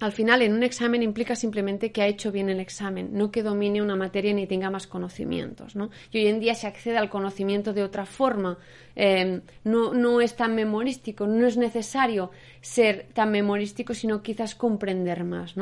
al 0.00 0.12
final, 0.12 0.42
en 0.42 0.52
un 0.52 0.62
examen 0.62 1.02
implica 1.02 1.34
simplemente 1.34 1.90
que 1.90 2.02
ha 2.02 2.06
hecho 2.06 2.30
bien 2.30 2.48
el 2.48 2.60
examen, 2.60 3.10
no 3.12 3.30
que 3.30 3.42
domine 3.42 3.82
una 3.82 3.96
materia 3.96 4.32
ni 4.32 4.46
tenga 4.46 4.70
más 4.70 4.86
conocimientos. 4.86 5.74
¿no? 5.74 5.90
Y 6.12 6.18
hoy 6.18 6.26
en 6.28 6.40
día 6.40 6.54
se 6.54 6.66
accede 6.66 6.98
al 6.98 7.08
conocimiento 7.08 7.72
de 7.72 7.82
otra 7.82 8.06
forma. 8.06 8.58
Em, 8.94 9.42
no, 9.64 9.92
no 9.92 10.20
es 10.20 10.36
tan 10.36 10.54
memorístico, 10.54 11.26
no 11.26 11.46
es 11.46 11.56
necesario 11.56 12.30
ser 12.60 13.08
tan 13.12 13.30
memorístico, 13.30 13.94
sino 13.94 14.22
quizás 14.22 14.54
comprender 14.54 15.24
más. 15.24 15.54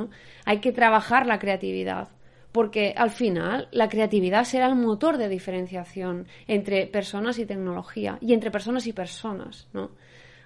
Hay 0.45 0.59
que 0.61 0.73
trabajar 0.73 1.27
la 1.27 1.39
creatividad 1.39 2.09
porque 2.53 2.95
al 2.97 3.11
final 3.11 3.69
la 3.71 3.91
creatividad 3.91 4.45
será 4.45 4.67
el 4.67 4.77
motor 4.77 5.19
de 5.19 5.29
diferenciación 5.29 6.27
entre 6.47 6.87
personas 6.87 7.39
y 7.39 7.45
tecnología 7.45 8.17
y 8.23 8.33
entre 8.33 8.51
personas 8.51 8.87
y 8.87 8.95
personas, 8.95 9.69
¿no? 9.75 9.91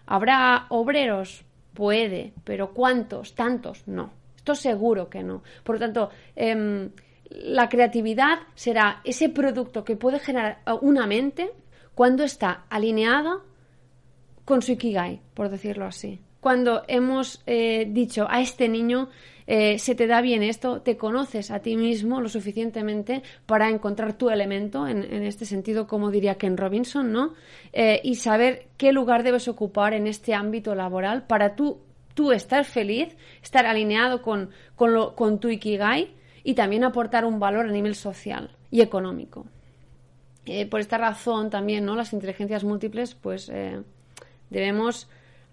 Habrá 0.06 0.66
obreros 0.70 1.44
Puede, 1.74 2.32
pero 2.44 2.72
¿cuántos? 2.72 3.34
¿Tantos? 3.34 3.86
No. 3.86 4.12
Esto 4.36 4.54
seguro 4.54 5.08
que 5.08 5.22
no. 5.22 5.42
Por 5.62 5.76
lo 5.76 5.80
tanto, 5.80 6.10
em, 6.34 6.90
la 7.30 7.68
creatividad 7.68 8.38
será 8.54 9.00
ese 9.04 9.28
producto 9.28 9.84
que 9.84 9.96
puede 9.96 10.18
generar 10.18 10.62
una 10.80 11.06
mente 11.06 11.50
cuando 11.94 12.24
está 12.24 12.64
alineada 12.70 13.40
con 14.44 14.62
su 14.62 14.72
ikigai, 14.72 15.20
por 15.34 15.48
decirlo 15.48 15.84
así. 15.84 16.20
Cuando 16.40 16.82
hemos 16.88 17.42
eh, 17.46 17.86
dicho 17.90 18.26
a 18.28 18.40
este 18.40 18.68
niño 18.68 19.10
eh, 19.52 19.80
se 19.80 19.96
te 19.96 20.06
da 20.06 20.20
bien 20.20 20.44
esto, 20.44 20.80
te 20.80 20.96
conoces 20.96 21.50
a 21.50 21.58
ti 21.58 21.74
mismo 21.76 22.20
lo 22.20 22.28
suficientemente 22.28 23.24
para 23.46 23.68
encontrar 23.68 24.12
tu 24.12 24.30
elemento, 24.30 24.86
en, 24.86 25.02
este 25.24 25.44
sentido, 25.44 25.88
como 25.88 26.12
diría 26.12 26.36
Ken 26.36 26.56
Robinson, 26.56 27.10
¿no? 27.10 27.34
Eh, 27.72 28.00
y 28.04 28.14
saber 28.14 28.68
qué 28.76 28.92
lugar 28.92 29.24
debes 29.24 29.48
ocupar 29.48 29.92
en 29.92 30.06
este 30.06 30.34
ámbito 30.34 30.76
laboral 30.76 31.26
para 31.26 31.56
tú, 31.56 31.80
tú 32.14 32.30
estar 32.30 32.64
feliz, 32.64 33.16
estar 33.42 33.66
alineado 33.66 34.22
con, 34.22 34.50
con, 34.76 34.94
lo, 34.94 35.16
con 35.16 35.40
tu 35.40 35.48
Ikigai 35.48 36.14
y 36.44 36.54
también 36.54 36.84
aportar 36.84 37.24
un 37.24 37.40
valor 37.40 37.66
a 37.66 37.72
nivel 37.72 37.96
social 37.96 38.56
y 38.70 38.82
económico. 38.82 39.46
Eh, 40.46 40.64
por 40.66 40.78
esta 40.78 40.96
razón 40.96 41.50
también, 41.50 41.84
¿no? 41.84 41.96
Las 41.96 42.12
inteligencias 42.12 42.62
múltiples, 42.62 43.16
pues 43.16 43.50
debemos 44.48 45.08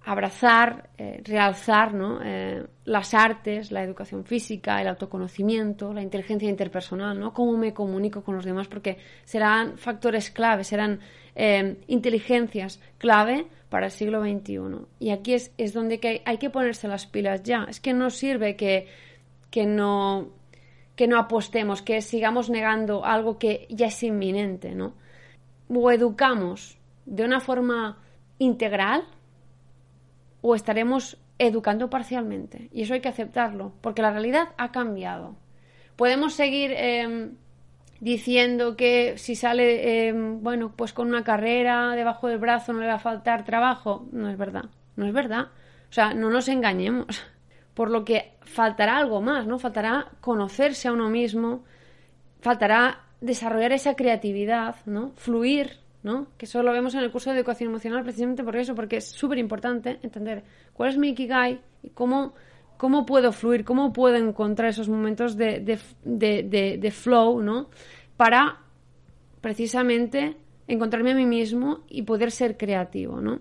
abrazar, 0.08 0.90
eh, 0.98 1.22
realzar 1.26 1.94
¿no? 1.94 2.22
Eh, 2.24 2.66
las 2.86 3.14
artes, 3.14 3.74
la 3.74 3.84
educación 3.84 4.24
física, 4.24 4.82
el 4.82 4.88
autoconocimiento, 4.88 5.94
la 5.94 6.02
inteligencia 6.02 6.50
interpersonal, 6.50 7.20
¿no? 7.20 7.34
cómo 7.34 7.58
me 7.58 7.74
comunico 7.74 8.24
con 8.24 8.38
los 8.38 8.46
demás, 8.46 8.70
porque 8.70 9.00
serán 9.26 9.78
factores 9.78 10.32
clave, 10.32 10.64
serán 10.64 11.02
eh, 11.36 11.76
inteligencias 11.88 12.80
clave 12.98 13.48
para 13.68 13.88
el 13.88 13.92
siglo 13.92 14.22
XXI. 14.22 14.86
Y 15.00 15.10
aquí 15.10 15.34
es, 15.34 15.52
es 15.58 15.74
donde 15.74 16.00
que 16.00 16.22
hay, 16.24 16.38
que 16.38 16.50
ponerse 16.50 16.88
las 16.88 17.06
pilas 17.06 17.44
ya. 17.44 17.66
Es 17.68 17.82
que 17.82 17.92
no 17.92 18.10
sirve 18.10 18.56
que, 18.56 18.88
que, 19.52 19.66
no, 19.66 20.30
que 20.96 21.08
no 21.08 21.20
apostemos, 21.20 21.82
que 21.82 22.02
sigamos 22.02 22.50
negando 22.50 23.04
algo 23.04 23.38
que 23.38 23.68
ya 23.70 23.88
es 23.88 24.02
inminente. 24.04 24.74
¿no? 24.74 24.94
O 25.68 25.92
educamos 25.92 26.78
de 27.06 27.26
una 27.26 27.42
forma 27.42 27.98
integral, 28.40 29.04
o 30.42 30.56
estaremos 30.56 31.18
educando 31.40 31.90
parcialmente. 31.90 32.70
Y 32.72 32.84
eso 32.84 32.94
hay 32.94 33.02
que 33.02 33.10
aceptarlo, 33.10 33.74
porque 33.82 34.02
la 34.02 34.12
realidad 34.12 34.50
ha 34.58 34.72
cambiado. 34.72 35.36
Podemos 35.96 36.34
seguir 36.34 36.72
em, 36.76 37.36
diciendo 38.00 38.76
que 38.76 39.18
si 39.18 39.36
sale, 39.36 40.08
em, 40.08 40.42
bueno, 40.42 40.74
pues 40.76 40.94
con 40.94 41.08
una 41.08 41.24
carrera 41.24 41.96
debajo 41.96 42.28
del 42.28 42.38
brazo 42.38 42.74
no 42.74 42.80
le 42.80 42.88
va 42.88 42.96
a 42.96 43.00
faltar 43.00 43.46
trabajo. 43.46 44.08
No 44.12 44.30
es 44.30 44.38
verdad, 44.38 44.66
no 44.96 45.06
es 45.06 45.14
verdad. 45.14 45.48
O 45.90 45.94
sea, 45.94 46.14
no 46.14 46.30
nos 46.30 46.48
engañemos. 46.48 47.24
Por 47.74 47.90
lo 47.92 48.04
que 48.06 48.34
faltará 48.42 48.98
algo 48.98 49.22
más, 49.22 49.46
¿no? 49.46 49.60
Faltará 49.60 50.12
conocerse 50.20 50.88
a 50.88 50.94
uno 50.94 51.10
mismo, 51.10 51.64
faltará 52.42 53.04
desarrollar 53.22 53.72
esa 53.72 53.96
creatividad, 53.96 54.78
¿no? 54.86 55.12
Fluir 55.16 55.78
que 56.38 56.46
eso 56.46 56.64
lo 56.64 56.72
vemos 56.72 56.94
en 56.96 57.02
el 57.02 57.12
curso 57.12 57.32
de 57.32 57.38
educación 57.38 57.70
emocional 57.70 58.04
precisamente 58.04 58.44
por 58.44 58.56
eso, 58.56 58.76
porque 58.76 58.98
es 58.98 59.10
súper 59.10 59.38
importante 59.40 60.00
entender 60.02 60.44
cuál 60.74 60.90
es 60.90 60.98
mi 60.98 61.10
Ikigai 61.10 61.60
y 61.84 61.90
cómo, 61.90 62.34
cómo 62.78 63.06
puedo 63.06 63.32
fluir, 63.32 63.66
cómo 63.66 63.92
puedo 63.92 64.16
encontrar 64.16 64.70
esos 64.70 64.88
momentos 64.88 65.36
de, 65.36 65.80
de, 66.04 66.92
flow, 66.92 67.42
¿no? 67.42 67.70
Para 68.16 68.60
precisamente 69.42 70.38
encontrarme 70.68 71.12
a 71.12 71.16
mí 71.16 71.26
mismo 71.26 71.82
y 71.90 72.04
poder 72.04 72.32
ser 72.32 72.58
creativo, 72.58 73.20
¿no? 73.22 73.40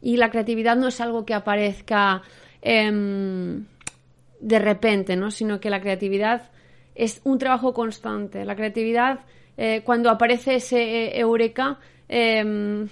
Y 0.00 0.16
la 0.16 0.30
creatividad 0.30 0.76
no 0.76 0.88
es 0.88 1.00
algo 1.02 1.26
que 1.26 1.34
aparezca 1.34 2.22
em, 2.62 3.66
de 4.40 4.58
repente, 4.58 5.16
¿no? 5.16 5.30
Sino 5.30 5.60
que 5.60 5.68
la 5.68 5.80
creatividad 5.80 6.50
es 6.94 7.20
un 7.24 7.38
trabajo 7.38 7.74
constante. 7.74 8.46
La 8.46 8.56
creatividad 8.56 9.20
eh, 9.62 9.82
cuando 9.84 10.08
aparece 10.08 10.54
ese 10.54 10.80
eh, 10.80 11.20
eureka, 11.20 11.78
em, 12.08 12.88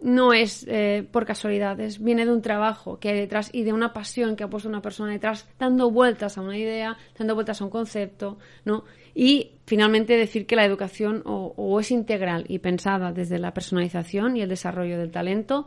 no 0.00 0.32
es 0.32 0.64
eh, 0.68 1.04
por 1.10 1.26
casualidades, 1.26 2.00
viene 2.00 2.24
de 2.24 2.30
un 2.30 2.42
trabajo 2.42 3.00
que 3.00 3.08
hay 3.08 3.18
detrás 3.18 3.50
y 3.52 3.64
de 3.64 3.72
una 3.72 3.92
pasión 3.92 4.36
que 4.36 4.44
ha 4.44 4.48
puesto 4.48 4.68
una 4.68 4.80
persona 4.80 5.10
detrás, 5.10 5.48
dando 5.58 5.90
vueltas 5.90 6.38
a 6.38 6.42
una 6.42 6.56
idea, 6.56 6.96
dando 7.18 7.34
vueltas 7.34 7.60
a 7.60 7.64
un 7.64 7.70
concepto, 7.70 8.38
¿no? 8.64 8.84
Y 9.16 9.54
finalmente 9.66 10.16
decir 10.16 10.46
que 10.46 10.54
la 10.54 10.64
educación 10.64 11.22
o, 11.24 11.80
es 11.80 11.90
integral 11.90 12.44
y 12.46 12.60
pensada 12.60 13.10
desde 13.10 13.40
la 13.40 13.52
personalización 13.52 14.36
y 14.36 14.42
el 14.42 14.48
desarrollo 14.48 14.98
del 14.98 15.10
talento, 15.10 15.66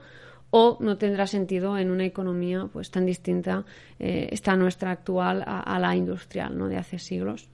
o 0.52 0.78
no 0.80 0.98
tendrá 0.98 1.28
sentido 1.28 1.78
en 1.78 1.92
una 1.92 2.06
economía 2.06 2.70
pues 2.72 2.92
tan 2.92 3.06
distinta 3.06 3.66
esta 4.00 4.56
nuestra 4.56 4.92
actual 4.92 5.44
a, 5.46 5.60
a 5.60 5.80
la 5.80 5.98
industrial, 5.98 6.58
¿no? 6.58 6.70
De 6.70 6.78
hace 6.78 6.98
siglos. 6.98 7.50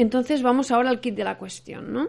Entonces 0.00 0.42
vamos 0.42 0.70
ahora 0.70 0.88
al 0.88 1.00
kit 1.00 1.14
de 1.14 1.24
la 1.24 1.36
cuestión, 1.36 1.92
¿no? 1.92 2.08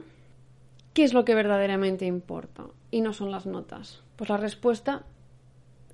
¿Qué 0.93 1.03
es 1.03 1.13
lo 1.13 1.25
que 1.25 1.36
verdaderamente 1.36 2.05
importa? 2.05 2.63
Y 2.89 3.01
no 3.01 3.12
son 3.12 3.31
las 3.31 3.45
notas. 3.45 4.01
Pues 4.15 4.29
la 4.29 4.38
respuesta 4.38 5.03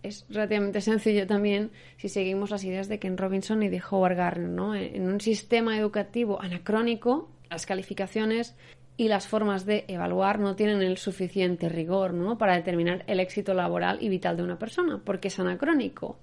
es 0.04 0.28
relativamente 0.30 0.82
sencilla 0.82 1.26
también 1.26 1.72
si 1.98 2.08
seguimos 2.08 2.52
las 2.52 2.64
ideas 2.64 2.88
de 2.88 3.00
Ken 3.00 3.18
Robinson 3.18 3.64
y 3.64 3.70
de 3.70 3.82
Howard 3.82 4.16
Gardner, 4.16 4.48
¿no? 4.48 4.76
En 4.76 5.08
un 5.10 5.20
sistema 5.22 5.76
educativo 5.76 6.40
anacrónico, 6.40 7.32
las 7.50 7.66
calificaciones 7.66 8.56
y 8.96 9.08
las 9.08 9.28
formas 9.28 9.66
de 9.66 9.86
evaluar 9.88 10.38
no 10.38 10.56
tienen 10.56 10.84
el 10.84 10.98
suficiente 10.98 11.68
rigor, 11.68 12.14
¿no? 12.14 12.38
Para 12.38 12.58
determinar 12.58 13.06
el 13.08 13.20
éxito 13.20 13.56
laboral 13.56 13.98
y 14.02 14.10
vital 14.10 14.38
de 14.38 14.44
una 14.44 14.60
persona, 14.60 15.02
porque 15.04 15.30
es 15.30 15.40
anacrónico. 15.40 16.20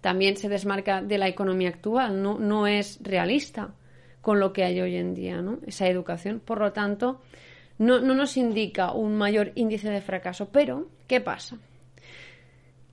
También 0.00 0.36
se 0.36 0.48
desmarca 0.48 1.00
de 1.00 1.18
la 1.18 1.28
economía 1.28 1.68
actual, 1.68 2.20
no, 2.20 2.40
no 2.40 2.66
es 2.66 2.98
realista 3.04 3.76
con 4.22 4.40
lo 4.40 4.54
que 4.54 4.64
hay 4.64 4.80
hoy 4.80 4.96
en 4.96 5.14
día, 5.14 5.42
¿no? 5.42 5.58
Esa 5.66 5.86
educación. 5.88 6.40
Por 6.40 6.60
lo 6.60 6.72
tanto, 6.72 7.20
no, 7.78 8.00
no 8.00 8.14
nos 8.14 8.38
indica 8.38 8.92
un 8.92 9.16
mayor 9.16 9.52
índice 9.56 9.90
de 9.90 10.00
fracaso. 10.00 10.48
Pero, 10.50 10.88
¿qué 11.06 11.20
pasa? 11.20 11.58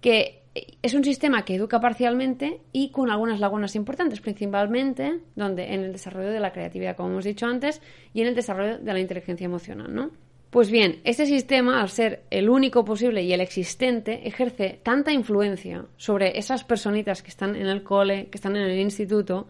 Que 0.01 0.39
es 0.81 0.93
un 0.93 1.03
sistema 1.03 1.45
que 1.45 1.55
educa 1.55 1.79
parcialmente 1.79 2.61
y 2.71 2.89
con 2.89 3.09
algunas 3.09 3.39
lagunas 3.39 3.75
importantes, 3.75 4.19
principalmente 4.19 5.19
donde 5.35 5.73
en 5.73 5.81
el 5.83 5.91
desarrollo 5.93 6.31
de 6.31 6.39
la 6.39 6.51
creatividad, 6.51 6.95
como 6.95 7.09
hemos 7.09 7.25
dicho 7.25 7.45
antes, 7.45 7.81
y 8.13 8.21
en 8.21 8.27
el 8.27 8.35
desarrollo 8.35 8.79
de 8.79 8.93
la 8.93 8.99
inteligencia 8.99 9.45
emocional, 9.45 9.93
¿no? 9.93 10.11
Pues 10.49 10.71
bien, 10.71 10.99
este 11.03 11.27
sistema, 11.27 11.79
al 11.79 11.89
ser 11.89 12.23
el 12.31 12.49
único 12.49 12.83
posible 12.83 13.21
y 13.21 13.31
el 13.33 13.41
existente, 13.41 14.27
ejerce 14.27 14.79
tanta 14.81 15.11
influencia 15.11 15.85
sobre 15.95 16.39
esas 16.39 16.63
personitas 16.63 17.21
que 17.21 17.29
están 17.29 17.55
en 17.55 17.67
el 17.67 17.83
cole, 17.83 18.29
que 18.31 18.37
están 18.39 18.55
en 18.55 18.63
el 18.63 18.79
instituto, 18.79 19.47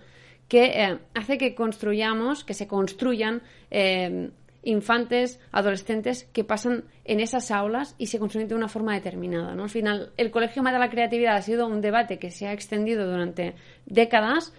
que 0.50 0.84
eh, 0.84 1.00
hace 1.14 1.38
que 1.38 1.56
construyamos, 1.56 2.44
que 2.44 2.54
se 2.54 2.68
construyan 2.68 3.42
eh, 3.72 4.32
infantes, 4.64 5.40
adolescentes 5.52 6.26
que 6.34 6.44
pasan 6.44 6.84
en 7.06 7.20
esas 7.22 7.52
aulas 7.52 7.96
y 7.98 8.08
se 8.08 8.20
construyen 8.20 8.50
de 8.50 8.56
una 8.56 8.68
forma 8.68 8.94
determinada. 8.94 9.56
¿no? 9.56 9.64
Al 9.64 9.70
final, 9.70 10.12
el 10.18 10.32
Colegio 10.32 10.64
Mata 10.64 10.80
la 10.80 10.90
Creatividad 10.90 11.36
ha 11.36 11.42
sido 11.42 11.68
un 11.68 11.82
debate 11.82 12.20
que 12.20 12.32
se 12.32 12.48
ha 12.48 12.52
extendido 12.52 13.10
durante 13.10 13.56
décadas, 13.86 14.52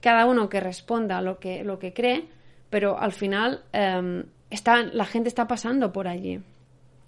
cada 0.00 0.26
uno 0.26 0.48
que 0.48 0.60
responda 0.60 1.18
a 1.18 1.22
lo 1.22 1.38
que, 1.38 1.64
lo 1.64 1.78
que 1.78 1.92
cree, 1.92 2.28
pero 2.68 2.98
al 2.98 3.12
final 3.12 3.62
eh, 3.72 4.24
la 4.92 5.04
gente 5.04 5.28
está 5.28 5.46
pasando 5.46 5.92
por 5.92 6.08
allí. 6.08 6.40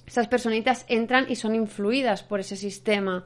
Estas 0.06 0.28
personitas 0.28 0.84
entran 0.88 1.26
y 1.28 1.36
son 1.36 1.54
influidas 1.54 2.22
por 2.22 2.40
ese 2.40 2.56
sistema. 2.56 3.24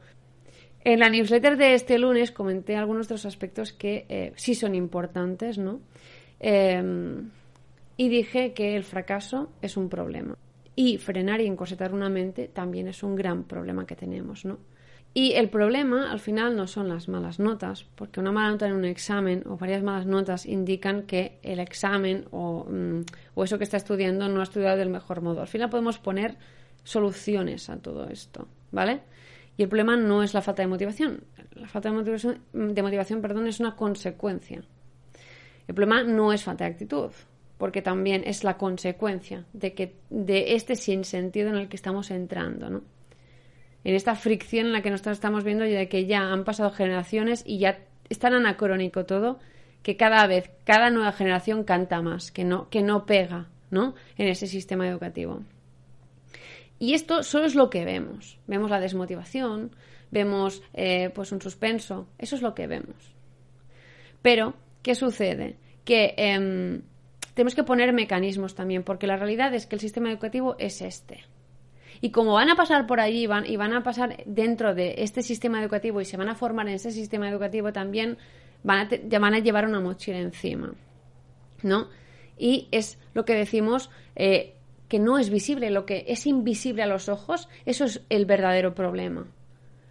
En 0.87 1.00
la 1.00 1.09
newsletter 1.09 1.57
de 1.57 1.75
este 1.75 1.99
lunes 1.99 2.31
comenté 2.31 2.76
algunos 2.76 3.09
de 3.09 3.14
los 3.14 3.26
aspectos 3.26 3.73
que 3.73 4.07
eh, 4.09 4.33
sí 4.37 4.55
son 4.55 4.76
importantes, 4.76 5.59
¿no? 5.59 5.81
Em, 6.38 7.28
y 7.97 8.09
dije 8.09 8.52
que 8.52 8.76
el 8.76 8.85
fracaso 8.85 9.50
es 9.61 9.76
un 9.76 9.88
problema. 9.88 10.38
Y 10.76 10.99
frenar 10.99 11.40
y 11.40 11.47
encorsetar 11.47 11.93
una 11.93 12.09
mente 12.09 12.47
también 12.47 12.87
es 12.87 13.02
un 13.02 13.16
gran 13.16 13.43
problema 13.43 13.85
que 13.85 13.97
tenemos, 13.97 14.45
¿no? 14.45 14.61
Y 15.12 15.33
el 15.33 15.49
problema 15.49 16.12
al 16.12 16.21
final 16.21 16.55
no 16.55 16.69
son 16.69 16.88
las 16.88 17.09
malas 17.09 17.40
notas, 17.40 17.85
porque 17.97 18.21
una 18.21 18.31
mala 18.31 18.52
nota 18.52 18.69
en 18.69 18.75
un 18.75 18.85
examen 18.85 19.43
o 19.45 19.57
varias 19.57 19.83
malas 19.83 20.07
notas 20.07 20.47
indican 20.47 21.02
que 21.02 21.40
el 21.43 21.59
examen 21.59 22.26
o, 22.31 22.64
mm, 22.64 23.00
o, 23.35 23.43
eso 23.43 23.59
que 23.59 23.64
está 23.64 23.76
estudiando 23.76 24.28
no 24.28 24.38
ha 24.38 24.45
estudiado 24.45 24.76
del 24.76 24.90
mejor 24.90 25.21
modo. 25.21 25.40
Al 25.40 25.49
final 25.49 25.69
podemos 25.69 25.99
poner 25.99 26.37
soluciones 26.85 27.71
a 27.71 27.78
todo 27.78 28.09
esto, 28.09 28.47
¿vale? 28.71 29.00
Y 29.56 29.62
el 29.62 29.68
problema 29.68 29.96
no 29.96 30.22
es 30.22 30.34
la 30.34 30.42
falta 30.42 30.62
de 30.62 30.68
motivación. 30.68 31.25
La 31.52 31.68
falta 31.68 31.88
de 31.88 31.94
motivación, 31.94 32.42
de 32.52 32.82
motivación 32.82 33.20
perdón, 33.22 33.46
es 33.46 33.60
una 33.60 33.75
consecuencia. 33.75 34.62
El 35.66 35.75
problema 35.75 36.02
no 36.02 36.32
es 36.32 36.44
falta 36.44 36.64
de 36.64 36.70
actitud, 36.70 37.10
porque 37.58 37.82
también 37.82 38.22
es 38.25 38.44
la 38.44 38.56
consecuencia 38.56 39.44
de, 39.52 39.75
que, 39.75 39.96
de 40.10 40.54
este 40.54 40.76
sinsentido 40.76 41.48
en 41.48 41.56
el 41.56 41.68
que 41.68 41.76
estamos 41.76 42.10
entrando, 42.10 42.70
¿no? 42.70 42.82
en 43.86 43.94
esta 43.94 44.16
fricción 44.16 44.66
en 44.66 44.72
la 44.72 44.82
que 44.82 44.90
nosotros 44.90 45.16
estamos 45.16 45.44
viendo 45.44 45.64
y 45.64 45.70
de 45.70 45.88
que 45.88 46.06
ya 46.06 46.32
han 46.32 46.42
pasado 46.42 46.72
generaciones 46.72 47.44
y 47.46 47.58
ya 47.58 47.78
es 48.08 48.18
tan 48.18 48.34
anacrónico 48.34 49.06
todo 49.06 49.38
que 49.84 49.96
cada 49.96 50.26
vez, 50.26 50.50
cada 50.64 50.90
nueva 50.90 51.12
generación 51.12 51.62
canta 51.62 52.02
más, 52.02 52.32
que 52.32 52.42
no, 52.42 52.68
que 52.68 52.82
no 52.82 53.06
pega, 53.06 53.46
¿no? 53.70 53.94
En 54.18 54.26
ese 54.26 54.48
sistema 54.48 54.88
educativo. 54.88 55.44
Y 56.78 56.95
esto 56.95 57.23
solo 57.23 57.47
es 57.47 57.54
lo 57.54 57.71
que 57.71 57.85
vemos. 57.85 58.38
Vemos 58.47 58.71
la 58.71 58.80
desmotivación, 58.80 59.75
vemos 60.11 60.62
eh, 60.75 61.11
pues 61.14 61.33
un 61.33 61.40
suspenso, 61.40 62.09
eso 62.18 62.37
es 62.37 62.42
lo 62.42 62.54
que 62.54 62.66
vemos. 62.66 63.14
Pero, 64.23 64.54
¿qué 64.83 64.95
sucede? 64.95 65.56
Que 65.85 66.14
em, 66.16 66.83
tenemos 67.35 67.54
que 67.54 67.64
poner 67.64 67.92
mecanismos 67.92 68.54
también, 68.54 68.83
porque 68.83 69.06
la 69.06 69.16
realidad 69.16 69.54
es 69.54 69.66
que 69.66 69.76
el 69.76 69.80
sistema 69.80 70.11
educativo 70.11 70.56
es 70.59 70.83
este. 70.83 71.25
Y 72.00 72.11
como 72.11 72.35
van 72.35 72.50
a 72.50 72.56
pasar 72.56 72.87
por 72.87 73.00
allí 73.00 73.26
van, 73.26 73.47
y 73.47 73.56
van 73.56 73.73
a 73.73 73.83
pasar 73.83 74.23
dentro 74.26 74.75
de 74.75 74.97
este 74.99 75.23
sistema 75.23 75.62
educativo 75.62 76.00
y 76.00 76.04
se 76.04 76.16
van 76.16 76.28
a 76.28 76.35
formar 76.35 76.68
en 76.68 76.75
ese 76.75 76.90
sistema 76.90 77.28
educativo 77.28 77.73
también, 77.73 78.18
van 78.62 78.86
a, 78.86 79.19
van 79.19 79.34
a 79.34 79.39
llevar 79.39 79.67
una 79.67 79.80
mochila 79.80 80.19
encima. 80.19 80.75
¿No? 81.62 81.89
Y 82.39 82.69
es 82.71 82.99
lo 83.15 83.25
que 83.25 83.34
decimos 83.34 83.91
eh, 84.15 84.55
que 84.88 84.99
no 84.99 85.18
es 85.18 85.30
visible, 85.30 85.70
lo 85.70 85.86
que 85.86 86.04
es 86.08 86.26
invisible 86.26 86.82
a 86.82 86.86
los 86.86 87.08
ojos, 87.08 87.49
eso 87.64 87.84
es 87.84 88.02
el 88.08 88.26
verdadero 88.26 88.75
problema. 88.75 89.26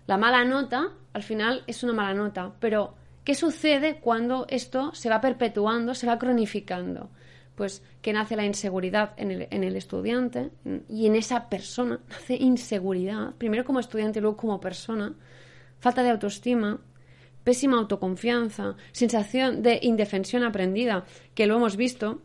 La 0.08 0.18
mala 0.18 0.46
nota, 0.46 0.94
al 1.14 1.24
final, 1.24 1.64
es 1.68 1.84
una 1.84 1.94
mala 1.94 2.14
nota, 2.14 2.54
pero 2.60 2.96
¿qué 3.24 3.36
sucede 3.36 4.00
cuando 4.00 4.46
esto 4.50 4.94
se 4.94 5.10
va 5.10 5.22
perpetuando, 5.22 5.94
se 5.94 6.08
va 6.08 6.20
cronificando? 6.20 7.10
pues 7.56 7.82
que 8.02 8.14
nace 8.14 8.36
la 8.36 8.46
inseguridad 8.46 9.14
en 9.18 9.32
el, 9.32 9.48
en 9.50 9.64
el, 9.64 9.76
estudiante 9.76 10.52
y 10.90 11.08
en 11.08 11.16
esa 11.16 11.50
persona 11.50 12.00
nace 12.10 12.36
inseguridad, 12.36 13.34
primero 13.38 13.64
como 13.64 13.80
estudiante 13.80 14.20
y 14.20 14.22
luego 14.22 14.38
como 14.38 14.60
persona, 14.60 15.16
falta 15.80 16.04
de 16.04 16.10
autoestima, 16.10 16.82
pésima 17.44 17.78
autoconfianza, 17.78 18.76
sensación 18.92 19.62
de 19.62 19.80
indefensión 19.82 20.44
aprendida, 20.44 21.06
que 21.34 21.48
lo 21.48 21.56
hemos 21.56 21.78
visto, 21.78 22.22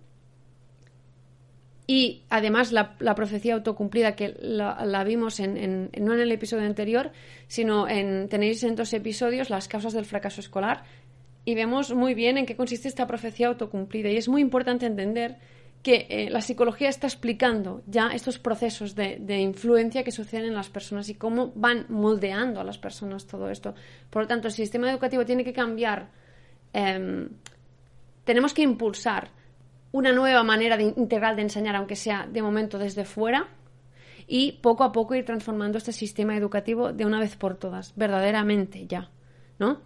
y 1.91 2.23
además 2.31 2.71
la, 2.71 2.95
profecía 3.17 3.55
autocumplida 3.55 4.15
que 4.15 4.37
la, 4.39 5.03
vimos 5.03 5.41
en, 5.41 5.91
no 5.99 6.15
en 6.15 6.21
el 6.21 6.31
episodio 6.31 6.65
anterior, 6.65 7.11
sino 7.49 7.89
en 7.89 8.29
tenéis 8.29 8.63
en 8.63 8.77
dos 8.77 8.93
episodios 8.93 9.51
las 9.51 9.67
causas 9.67 9.93
del 9.93 10.05
fracaso 10.05 10.41
escolar, 10.41 10.85
y 11.45 11.57
vemos 11.57 11.93
muy 11.93 12.15
bien 12.15 12.39
en 12.39 12.47
qué 12.47 12.55
consiste 12.55 12.87
esta 12.87 13.09
profecía 13.09 13.49
autocumplida. 13.49 14.09
Y 14.09 14.19
es 14.19 14.29
muy 14.29 14.41
importante 14.41 14.87
entender 14.87 15.39
que 15.83 16.07
eh, 16.09 16.31
la 16.31 16.43
psicología 16.43 16.89
está 16.89 17.09
explicando 17.09 17.83
ya 17.89 18.11
estos 18.15 18.39
procesos 18.39 18.95
de, 18.95 19.41
influencia 19.41 20.05
que 20.05 20.13
suceden 20.13 20.45
en 20.45 20.55
las 20.55 20.69
personas 20.69 21.09
y 21.09 21.17
cómo 21.17 21.51
van 21.57 21.87
moldeando 21.89 22.61
a 22.61 22.65
las 22.65 22.79
personas 22.79 23.27
todo 23.27 23.51
esto. 23.51 23.75
Por 24.11 24.23
lo 24.23 24.29
tanto, 24.29 24.47
el 24.47 24.55
sistema 24.55 24.89
educativo 24.89 25.25
tiene 25.25 25.43
que 25.43 25.53
cambiar. 25.53 26.09
Em, 26.73 27.31
tenemos 28.23 28.55
que 28.55 28.63
impulsar 28.63 29.40
una 29.93 30.13
nueva 30.13 30.43
manera 30.43 30.77
de, 30.77 30.85
integral 30.85 31.37
de 31.37 31.43
enseñar, 31.43 31.77
aunque 31.77 31.97
sea 31.97 32.27
de 32.31 32.43
momento 32.43 32.79
desde 32.79 33.05
fuera, 33.05 33.49
y 34.27 34.53
poco 34.63 34.85
a 34.85 34.93
poco 34.93 35.15
ir 35.17 35.25
transformando 35.25 35.79
este 35.79 35.93
sistema 35.93 36.37
educativo 36.37 36.93
de 36.93 37.05
una 37.05 37.19
vez 37.19 37.37
por 37.37 37.57
todas, 37.57 37.93
verdaderamente 37.97 38.87
ya, 38.87 39.11
¿no? 39.59 39.81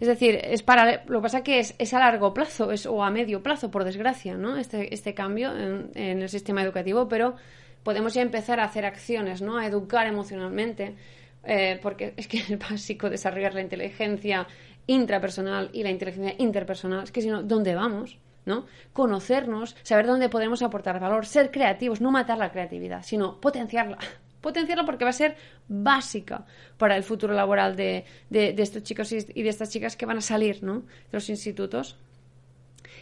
Es 0.00 0.08
decir, 0.08 0.40
es 0.42 0.62
para, 0.62 1.04
lo 1.06 1.20
que 1.20 1.22
pasa 1.22 1.42
que 1.44 1.60
es, 1.60 1.94
a 1.94 1.98
largo 2.00 2.34
plazo 2.34 2.72
es, 2.72 2.86
o 2.86 3.04
a 3.04 3.10
medio 3.10 3.42
plazo, 3.42 3.70
por 3.70 3.84
desgracia, 3.84 4.36
¿no? 4.36 4.56
Este, 4.56 4.92
este 4.92 5.14
cambio 5.14 5.56
en, 5.56 5.90
el 5.94 6.28
sistema 6.28 6.62
educativo, 6.62 7.06
pero 7.06 7.36
podemos 7.84 8.14
ya 8.14 8.22
empezar 8.22 8.58
a 8.58 8.64
hacer 8.64 8.84
acciones, 8.84 9.40
¿no? 9.40 9.58
A 9.58 9.66
educar 9.66 10.06
emocionalmente, 10.06 10.96
eh, 11.44 11.78
porque 11.80 12.14
es 12.16 12.26
que 12.26 12.38
es 12.48 12.58
básico 12.58 13.08
desarrollar 13.08 13.54
la 13.54 13.60
inteligencia 13.60 14.48
intrapersonal 14.88 15.70
y 15.72 15.84
la 15.84 15.90
inteligencia 15.90 16.34
interpersonal. 16.38 17.04
Es 17.04 17.12
que 17.12 17.22
si 17.22 17.28
no, 17.28 17.44
¿dónde 17.44 17.76
vamos? 17.76 18.18
¿No? 18.46 18.66
Conocernos, 18.92 19.76
saber 19.82 20.06
dónde 20.06 20.28
podemos 20.28 20.62
aportar 20.62 21.00
valor, 21.00 21.26
ser 21.26 21.50
creativos, 21.50 22.00
no 22.00 22.10
matar 22.10 22.38
la 22.38 22.52
creatividad, 22.52 23.02
sino 23.02 23.40
potenciarla 23.40 23.98
potenciarla 24.44 24.84
porque 24.84 25.04
va 25.04 25.10
a 25.10 25.14
ser 25.14 25.36
básica 25.68 26.44
para 26.76 26.96
el 26.98 27.02
futuro 27.02 27.32
laboral 27.32 27.76
de, 27.76 28.04
estos 28.30 28.82
chicos 28.82 29.10
y 29.10 29.42
de 29.42 29.48
estas 29.48 29.70
chicas 29.70 29.96
que 29.96 30.04
van 30.04 30.18
a 30.18 30.20
salir 30.20 30.62
¿no? 30.62 30.80
de 30.80 31.12
los 31.12 31.30
institutos. 31.30 31.96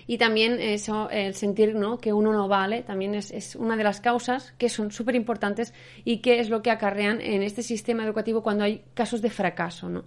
Y 0.07 0.19
también 0.19 0.61
eso, 0.61 1.11
el 1.11 1.35
sentir 1.35 1.75
¿no? 1.75 1.99
que 1.99 2.13
uno 2.13 2.33
no 2.33 2.47
vale, 2.47 2.83
también 2.83 3.15
es, 3.15 3.57
una 3.57 3.77
de 3.77 3.85
las 3.85 4.01
causas 4.01 4.53
que 4.59 4.69
son 4.69 4.93
súper 4.93 5.17
importantes 5.17 5.75
y 6.05 6.19
que 6.19 6.39
es 6.39 6.49
lo 6.49 6.63
que 6.63 6.71
acarrean 6.71 7.21
en 7.21 7.43
este 7.43 7.63
sistema 7.63 8.05
educativo 8.05 8.43
cuando 8.43 8.63
hay 8.63 8.85
casos 8.95 9.21
de 9.21 9.31
fracaso. 9.31 9.89
¿no? 9.89 10.05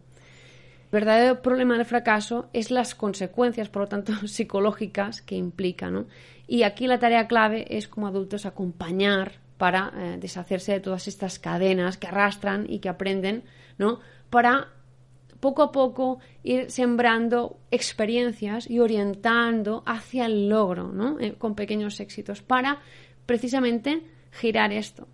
El 0.86 0.92
verdadero 0.92 1.42
problema 1.42 1.76
del 1.76 1.86
fracaso 1.86 2.50
es 2.54 2.72
las 2.72 2.96
consecuencias, 2.96 3.70
por 3.70 3.84
lo 3.84 3.88
tanto, 3.88 4.14
psicológicas 4.28 5.22
que 5.22 5.36
implica. 5.36 5.90
¿no? 5.90 6.06
Y 6.48 6.64
aquí 6.64 6.88
la 6.88 7.00
tarea 7.00 7.28
clave 7.28 7.66
es 7.70 7.88
como 7.88 8.08
adultos 8.08 8.46
acompañar 8.46 9.34
para 9.58 9.92
eh, 9.96 10.18
deshacerse 10.20 10.74
de 10.74 10.80
todas 10.80 11.08
estas 11.08 11.40
cadenas 11.40 11.98
que 11.98 12.08
arrastran 12.08 12.66
y 12.70 12.80
que 12.80 12.90
aprenden, 12.90 13.44
¿no? 13.78 14.00
Para 14.30 14.70
poco 15.40 15.64
a 15.64 15.72
poco 15.72 16.20
ir 16.44 16.70
sembrando 16.72 17.60
experiencias 17.72 18.70
y 18.70 18.80
orientando 18.80 19.84
hacia 19.86 20.26
el 20.26 20.50
logro, 20.50 20.92
¿no? 20.92 21.20
Eh, 21.20 21.36
con 21.38 21.56
pequeños 21.56 22.00
éxitos, 22.00 22.42
para 22.42 22.80
precisamente 23.26 24.04
girar 24.32 24.74
esto, 24.74 25.08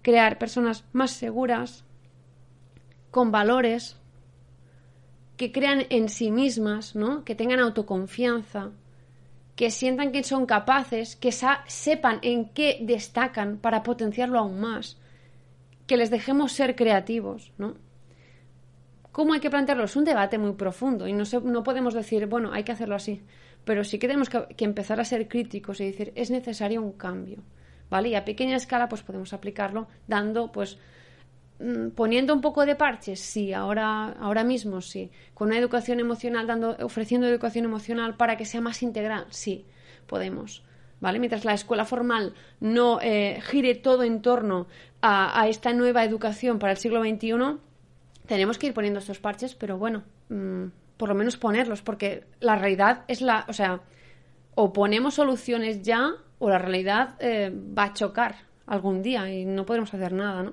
crear 0.00 0.38
personas 0.38 0.84
más 0.92 1.10
seguras, 1.10 1.84
con 3.10 3.30
valores, 3.30 4.00
que 5.42 5.50
crean 5.50 5.86
en 5.90 6.08
sí 6.08 6.30
mismas, 6.30 6.94
¿no? 6.94 7.24
Que 7.24 7.34
tengan 7.34 7.58
autoconfianza, 7.58 8.70
que 9.56 9.72
sientan 9.72 10.12
que 10.12 10.22
son 10.22 10.46
capaces, 10.46 11.16
que 11.16 11.32
sepan 11.32 12.20
en 12.22 12.50
qué 12.50 12.78
destacan 12.82 13.58
para 13.58 13.82
potenciarlo 13.82 14.38
aún 14.38 14.60
más, 14.60 14.98
que 15.88 15.96
les 15.96 16.10
dejemos 16.10 16.52
ser 16.52 16.76
creativos, 16.76 17.50
¿no? 17.58 17.74
¿Cómo 19.10 19.32
hay 19.32 19.40
que 19.40 19.50
plantearlo? 19.50 19.82
Es 19.82 19.96
un 19.96 20.04
debate 20.04 20.38
muy 20.38 20.52
profundo 20.52 21.08
y 21.08 21.12
no, 21.12 21.24
no 21.42 21.64
podemos 21.64 21.92
decir, 21.92 22.26
bueno, 22.26 22.52
hay 22.52 22.62
que 22.62 22.70
hacerlo 22.70 22.94
así. 22.94 23.20
pero 23.64 23.82
sí 23.82 23.98
que 23.98 24.06
tenemos 24.06 24.30
que, 24.30 24.46
que 24.56 24.64
empezar 24.64 25.00
a 25.00 25.04
ser 25.04 25.26
críticos 25.26 25.80
y 25.80 25.86
decir, 25.86 26.12
es 26.14 26.30
necesario 26.30 26.80
un 26.80 26.92
cambio, 26.92 27.42
¿vale? 27.90 28.10
Y 28.10 28.14
a 28.14 28.24
pequeña 28.24 28.54
escala, 28.54 28.88
pues 28.88 29.02
podemos 29.02 29.32
aplicarlo 29.32 29.88
dando, 30.06 30.52
pues, 30.52 30.78
poniendo 31.94 32.34
un 32.34 32.40
poco 32.40 32.66
de 32.66 32.74
parches, 32.74 33.20
sí, 33.20 33.52
ahora, 33.52 34.10
ahora 34.20 34.44
mismo 34.44 34.80
sí. 34.80 35.10
Con 35.34 35.48
una 35.48 35.58
educación 35.58 36.00
emocional, 36.00 36.46
dando, 36.46 36.76
ofreciendo 36.80 37.26
educación 37.26 37.64
emocional 37.64 38.16
para 38.16 38.36
que 38.36 38.44
sea 38.44 38.60
más 38.60 38.82
integral, 38.82 39.26
sí, 39.30 39.64
podemos. 40.06 40.64
¿Vale? 41.00 41.18
Mientras 41.18 41.44
la 41.44 41.54
escuela 41.54 41.84
formal 41.84 42.34
no 42.60 43.00
eh, 43.00 43.40
gire 43.42 43.74
todo 43.74 44.04
en 44.04 44.22
torno 44.22 44.68
a, 45.00 45.48
esta 45.48 45.72
nueva 45.72 46.04
educación 46.04 46.60
para 46.60 46.72
el 46.72 46.78
siglo 46.78 47.02
XXI, 47.02 47.58
tenemos 48.26 48.56
que 48.56 48.68
ir 48.68 48.74
poniendo 48.74 49.00
estos 49.00 49.18
parches, 49.18 49.56
pero 49.56 49.78
bueno, 49.78 50.04
mmm, 50.28 50.66
por 50.96 51.08
lo 51.08 51.16
menos 51.16 51.36
ponerlos, 51.36 51.82
porque 51.82 52.24
la 52.38 52.54
realidad 52.54 53.02
es 53.08 53.20
la, 53.20 53.46
o 53.48 53.52
sea, 53.52 53.80
o 54.54 54.72
ponemos 54.72 55.14
soluciones 55.14 55.82
ya 55.82 56.12
o 56.38 56.48
la 56.48 56.58
realidad 56.58 57.16
eh, 57.18 57.52
va 57.76 57.84
a 57.84 57.92
chocar 57.94 58.36
algún 58.66 59.02
día 59.02 59.28
y 59.28 59.44
no 59.44 59.66
podremos 59.66 59.92
hacer 59.92 60.12
nada, 60.12 60.44
¿no? 60.44 60.52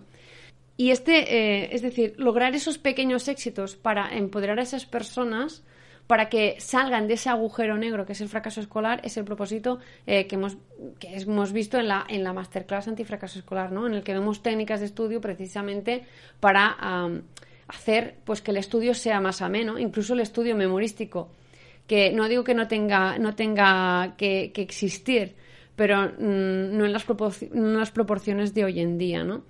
Y 0.79 0.91
este, 0.91 1.35
eh, 1.35 1.69
es 1.73 1.81
decir, 1.81 2.13
lograr 2.15 2.55
esos 2.55 2.77
pequeños 2.77 3.27
éxitos 3.27 3.75
para 3.75 4.15
empoderar 4.15 4.59
a 4.59 4.61
esas 4.61 4.85
personas 4.85 5.61
para 6.07 6.29
que 6.29 6.55
salgan 6.59 7.09
de 7.09 7.15
ese 7.15 7.27
agujero 7.27 7.77
negro 7.77 8.05
que 8.05 8.13
es 8.13 8.21
el 8.21 8.29
fracaso 8.29 8.61
escolar 8.61 9.01
es 9.03 9.17
el 9.17 9.25
propósito 9.25 9.79
eh, 10.07 10.25
que, 10.25 10.35
hemos, 10.35 10.55
que 10.97 11.17
hemos 11.17 11.51
visto 11.51 11.77
en 11.77 11.89
la, 11.89 12.05
en 12.07 12.23
la 12.23 12.31
masterclass 12.31 12.87
antifracaso 12.87 13.39
escolar, 13.39 13.73
¿no? 13.73 13.87
En 13.87 13.93
el 13.93 14.03
que 14.03 14.13
vemos 14.13 14.41
técnicas 14.41 14.79
de 14.79 14.85
estudio 14.85 15.19
precisamente 15.19 16.05
para 16.39 16.77
um, 16.81 17.23
hacer 17.67 18.15
pues 18.23 18.41
que 18.41 18.51
el 18.51 18.57
estudio 18.57 18.93
sea 18.93 19.19
más 19.19 19.41
ameno, 19.41 19.77
incluso 19.77 20.13
el 20.13 20.21
estudio 20.21 20.55
memorístico, 20.55 21.29
que 21.87 22.13
no 22.13 22.29
digo 22.29 22.45
que 22.45 22.53
no 22.53 22.69
tenga, 22.69 23.19
no 23.19 23.35
tenga 23.35 24.15
que, 24.17 24.53
que 24.53 24.61
existir, 24.61 25.35
pero 25.75 26.03
mmm, 26.03 26.77
no, 26.77 26.85
en 26.85 26.93
las 26.93 27.05
no 27.05 27.31
en 27.53 27.77
las 27.77 27.91
proporciones 27.91 28.53
de 28.53 28.63
hoy 28.63 28.79
en 28.79 28.97
día, 28.97 29.25
¿no? 29.25 29.43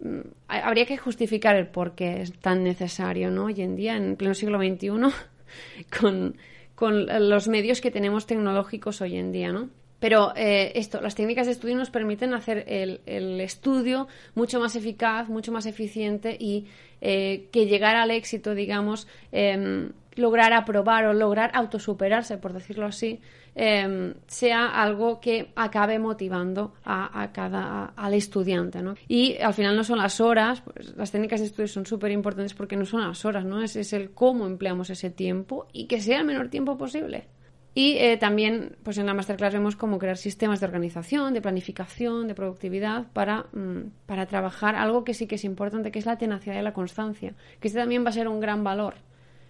Mm, 0.00 0.20
habría 0.48 0.86
que 0.86 0.96
justificar 0.96 1.56
el 1.56 1.68
por 1.68 1.94
qué 1.94 2.22
es 2.22 2.32
tan 2.38 2.62
necesario, 2.62 3.30
¿no? 3.30 3.46
Hoy 3.46 3.60
en 3.62 3.76
día, 3.76 3.96
en 3.96 4.16
pleno 4.16 4.34
siglo 4.34 4.58
XXI, 4.58 4.90
con, 6.00 6.36
con 6.74 7.06
los 7.28 7.48
medios 7.48 7.80
que 7.80 7.90
tenemos 7.90 8.26
tecnológicos 8.26 9.00
hoy 9.00 9.16
en 9.16 9.32
día, 9.32 9.52
¿no? 9.52 9.70
Pero 9.98 10.34
eh, 10.36 10.72
esto, 10.74 11.00
las 11.00 11.14
técnicas 11.14 11.46
de 11.46 11.52
estudio 11.52 11.74
nos 11.74 11.90
permiten 11.90 12.34
hacer 12.34 12.64
el, 12.68 13.40
estudio 13.40 14.08
mucho 14.34 14.60
más 14.60 14.76
eficaz, 14.76 15.28
mucho 15.28 15.52
más 15.52 15.64
eficiente 15.64 16.36
y 16.38 16.66
eh, 17.00 17.48
que 17.50 17.66
llegar 17.66 17.96
al 17.96 18.10
éxito, 18.10 18.54
digamos, 18.54 19.08
eh, 19.32 19.90
lograr 20.16 20.52
aprobar 20.52 21.06
o 21.06 21.12
lograr 21.12 21.50
autosuperarse, 21.54 22.38
por 22.38 22.52
decirlo 22.52 22.86
así, 22.86 23.20
eh, 23.54 24.14
sea 24.26 24.66
algo 24.66 25.18
que 25.18 25.52
acabe 25.56 25.98
motivando 25.98 26.74
a, 26.84 27.30
cada 27.32 27.84
a, 27.84 27.84
al 27.96 28.14
estudiante, 28.14 28.82
¿no? 28.82 28.94
Y 29.08 29.38
al 29.38 29.54
final 29.54 29.76
no 29.76 29.82
son 29.82 29.98
las 29.98 30.20
horas, 30.20 30.60
pues, 30.60 30.94
las 30.96 31.10
técnicas 31.10 31.40
de 31.40 31.46
estudio 31.46 31.68
son 31.68 31.86
súper 31.86 32.10
importantes 32.10 32.54
porque 32.54 32.76
no 32.76 32.84
son 32.84 33.00
las 33.00 33.24
horas, 33.24 33.44
¿no? 33.44 33.62
Es, 33.62 33.76
el 33.92 34.10
cómo 34.10 34.46
empleamos 34.46 34.90
ese 34.90 35.10
tiempo 35.10 35.66
y 35.72 35.86
que 35.86 36.00
sea 36.00 36.18
el 36.18 36.26
menor 36.26 36.48
tiempo 36.48 36.76
posible. 36.76 37.28
Y 37.74 37.98
eh, 37.98 38.16
también, 38.16 38.76
pues 38.82 38.96
en 38.96 39.06
la 39.06 39.12
masterclass 39.12 39.52
vemos 39.52 39.76
cómo 39.76 39.98
crear 39.98 40.16
sistemas 40.16 40.60
de 40.60 40.66
organización, 40.66 41.34
de 41.34 41.42
planificación, 41.42 42.26
de 42.26 42.34
productividad 42.34 43.06
para, 43.12 43.46
mmm, 43.52 43.90
para 44.06 44.26
trabajar 44.26 44.76
algo 44.76 45.04
que 45.04 45.12
sí 45.12 45.26
que 45.26 45.34
es 45.34 45.44
importante, 45.44 45.90
que 45.90 45.98
es 45.98 46.06
la 46.06 46.16
tenacidad 46.16 46.58
y 46.58 46.62
la 46.62 46.72
constancia, 46.72 47.34
que 47.60 47.68
este 47.68 47.78
también 47.78 48.04
va 48.04 48.08
a 48.08 48.12
ser 48.12 48.28
un 48.28 48.40
gran 48.40 48.64
valor. 48.64 48.94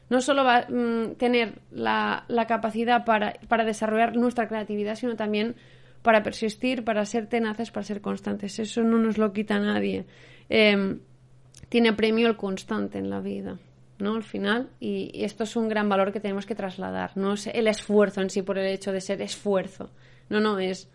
No 0.08 0.20
solo 0.20 0.44
va 0.44 0.58
a 0.58 0.66
mmm, 0.68 1.14
tener 1.16 1.60
la, 1.70 2.24
la 2.28 2.46
capacidad 2.46 3.04
para, 3.04 3.34
para, 3.48 3.64
desarrollar 3.64 4.16
nuestra 4.16 4.48
creatividad, 4.48 4.94
sino 4.94 5.16
también 5.16 5.56
para 6.02 6.22
persistir, 6.22 6.84
para 6.84 7.04
ser 7.04 7.26
tenaces, 7.26 7.70
para 7.70 7.84
ser 7.84 8.00
constantes. 8.00 8.58
Eso 8.58 8.82
no 8.82 8.98
nos 8.98 9.18
lo 9.18 9.32
quita 9.32 9.58
nadie. 9.58 10.06
Eh, 10.48 10.98
tiene 11.68 11.92
premio 11.92 12.28
el 12.28 12.36
constante 12.36 12.98
en 12.98 13.10
la 13.10 13.20
vida. 13.20 13.58
¿no? 13.98 14.14
Al 14.14 14.22
final, 14.22 14.68
y, 14.78 15.10
y, 15.12 15.24
esto 15.24 15.44
es 15.44 15.56
un 15.56 15.68
gran 15.68 15.88
valor 15.88 16.12
que 16.12 16.20
tenemos 16.20 16.46
que 16.46 16.54
trasladar. 16.54 17.16
No 17.16 17.32
es 17.32 17.46
el 17.48 17.66
esfuerzo 17.66 18.20
en 18.20 18.30
sí 18.30 18.42
por 18.42 18.58
el 18.58 18.66
hecho 18.66 18.92
de 18.92 19.00
ser 19.00 19.22
esfuerzo. 19.22 19.90
No, 20.28 20.40
no, 20.40 20.58
es 20.58 20.90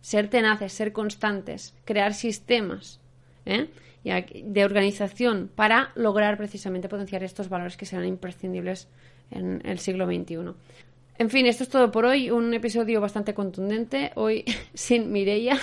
ser 0.00 0.28
tenaces, 0.28 0.72
ser 0.72 0.92
constantes, 0.92 1.74
crear 1.84 2.12
sistemas 2.12 3.00
¿eh? 3.46 3.68
De 4.04 4.64
organización 4.64 5.50
para 5.54 5.92
lograr 5.94 6.36
precisamente 6.36 6.88
potenciar 6.88 7.22
estos 7.22 7.48
valores 7.48 7.76
que 7.76 7.86
serán 7.86 8.06
imprescindibles 8.06 8.88
en 9.30 9.62
el 9.64 9.78
siglo 9.78 10.06
XXI. 10.06 10.54
En 11.18 11.30
fin, 11.30 11.46
esto 11.46 11.62
es 11.62 11.68
todo 11.68 11.90
por 11.92 12.04
hoy. 12.04 12.30
Un 12.30 12.52
episodio 12.52 13.00
bastante 13.00 13.34
contundente. 13.34 14.10
Hoy 14.16 14.44
sin 14.74 15.12
Mireia. 15.12 15.58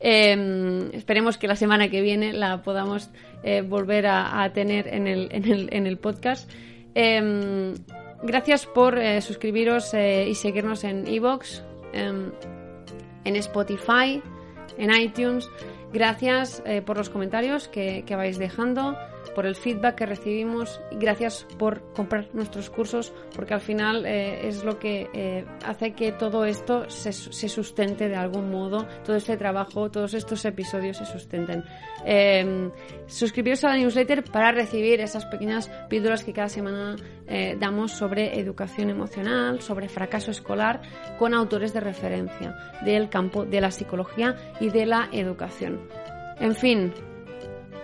Eh, 0.00 0.90
esperemos 0.92 1.38
que 1.38 1.46
la 1.46 1.56
semana 1.56 1.88
que 1.88 2.00
viene 2.02 2.32
la 2.32 2.62
podamos 2.62 3.10
eh, 3.44 3.62
volver 3.62 4.06
a, 4.08 4.50
tener 4.52 4.88
en 4.88 5.06
el, 5.06 5.98
podcast. 5.98 6.50
Eh, 6.94 7.74
gracias 8.22 8.66
por 8.66 8.98
eh, 8.98 9.20
suscribiros 9.20 9.92
eh, 9.94 10.26
y 10.28 10.34
seguirnos 10.34 10.84
en 10.84 11.06
Evox, 11.06 11.62
em, 11.92 12.30
en 13.24 13.36
Spotify, 13.36 14.22
en 14.78 14.94
iTunes. 14.94 15.48
Gracias 15.92 16.62
eh, 16.64 16.80
por 16.80 16.96
los 16.96 17.10
comentarios 17.10 17.68
que, 17.68 18.04
que 18.06 18.16
vais 18.16 18.38
dejando 18.38 18.96
por 19.34 19.46
el 19.46 19.54
feedback 19.54 19.96
que 19.96 20.06
recibimos 20.06 20.80
y 20.90 20.96
gracias 20.96 21.46
por 21.58 21.82
comprar 21.92 22.28
nuestros 22.32 22.70
cursos 22.70 23.12
porque 23.34 23.54
al 23.54 23.60
final 23.60 24.04
eh, 24.06 24.48
es 24.48 24.64
lo 24.64 24.78
que 24.78 25.08
eh, 25.12 25.44
hace 25.64 25.92
que 25.92 26.12
todo 26.12 26.44
esto 26.44 26.88
se, 26.90 27.12
se, 27.12 27.48
sustente 27.48 28.08
de 28.08 28.16
algún 28.16 28.50
modo, 28.50 28.86
todo 29.04 29.16
este 29.16 29.36
trabajo, 29.36 29.90
todos 29.90 30.14
estos 30.14 30.44
episodios 30.44 30.96
se 30.96 31.06
sustenten. 31.06 31.64
Eh, 32.04 32.70
suscribiros 33.06 33.62
a 33.64 33.68
la 33.68 33.76
newsletter 33.76 34.24
para 34.24 34.52
recibir 34.52 35.00
esas 35.00 35.24
pequeñas 35.26 35.70
píldoras 35.88 36.24
que 36.24 36.32
cada 36.32 36.48
semana 36.48 36.96
eh, 37.26 37.56
damos 37.58 37.92
sobre 37.92 38.38
educación 38.38 38.90
emocional, 38.90 39.60
sobre 39.60 39.88
fracaso 39.88 40.30
escolar 40.30 40.82
con 41.18 41.34
autores 41.34 41.72
de 41.72 41.80
referencia 41.80 42.56
del 42.84 43.08
campo 43.08 43.44
de 43.44 43.60
la 43.60 43.70
psicología 43.70 44.36
y 44.60 44.70
de 44.70 44.86
la 44.86 45.08
educación. 45.12 45.80
En 46.40 46.54
fin, 46.54 46.92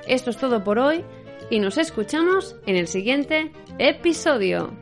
esto 0.06 0.30
es 0.30 0.36
todo 0.36 0.64
por 0.64 0.78
hoy 0.78 1.04
y 1.50 1.58
nos 1.60 1.78
escuchamos 1.78 2.56
en 2.66 2.76
el 2.76 2.88
siguiente 2.88 3.52
episodio. 3.78 4.72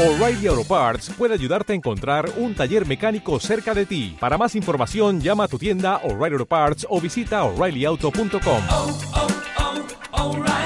O'Reilly 0.00 0.46
Auto 0.46 0.62
Parts 0.62 1.10
puede 1.18 1.34
ayudarte 1.34 1.72
a 1.72 1.76
encontrar 1.76 2.30
un 2.36 2.54
taller 2.54 2.86
mecánico 2.86 3.40
cerca 3.40 3.74
de 3.74 3.84
ti. 3.84 4.16
Para 4.20 4.38
más 4.38 4.54
información, 4.54 5.20
llama 5.20 5.44
a 5.44 5.48
tu 5.48 5.58
tienda 5.58 5.96
O'Reilly 6.04 6.34
Auto 6.34 6.46
Parts 6.46 6.86
o 6.88 7.00
visita 7.00 7.42
oreillyauto.com. 7.42 8.62
Oh, 8.70 8.98
oh, 9.14 9.28
oh, 10.12 10.57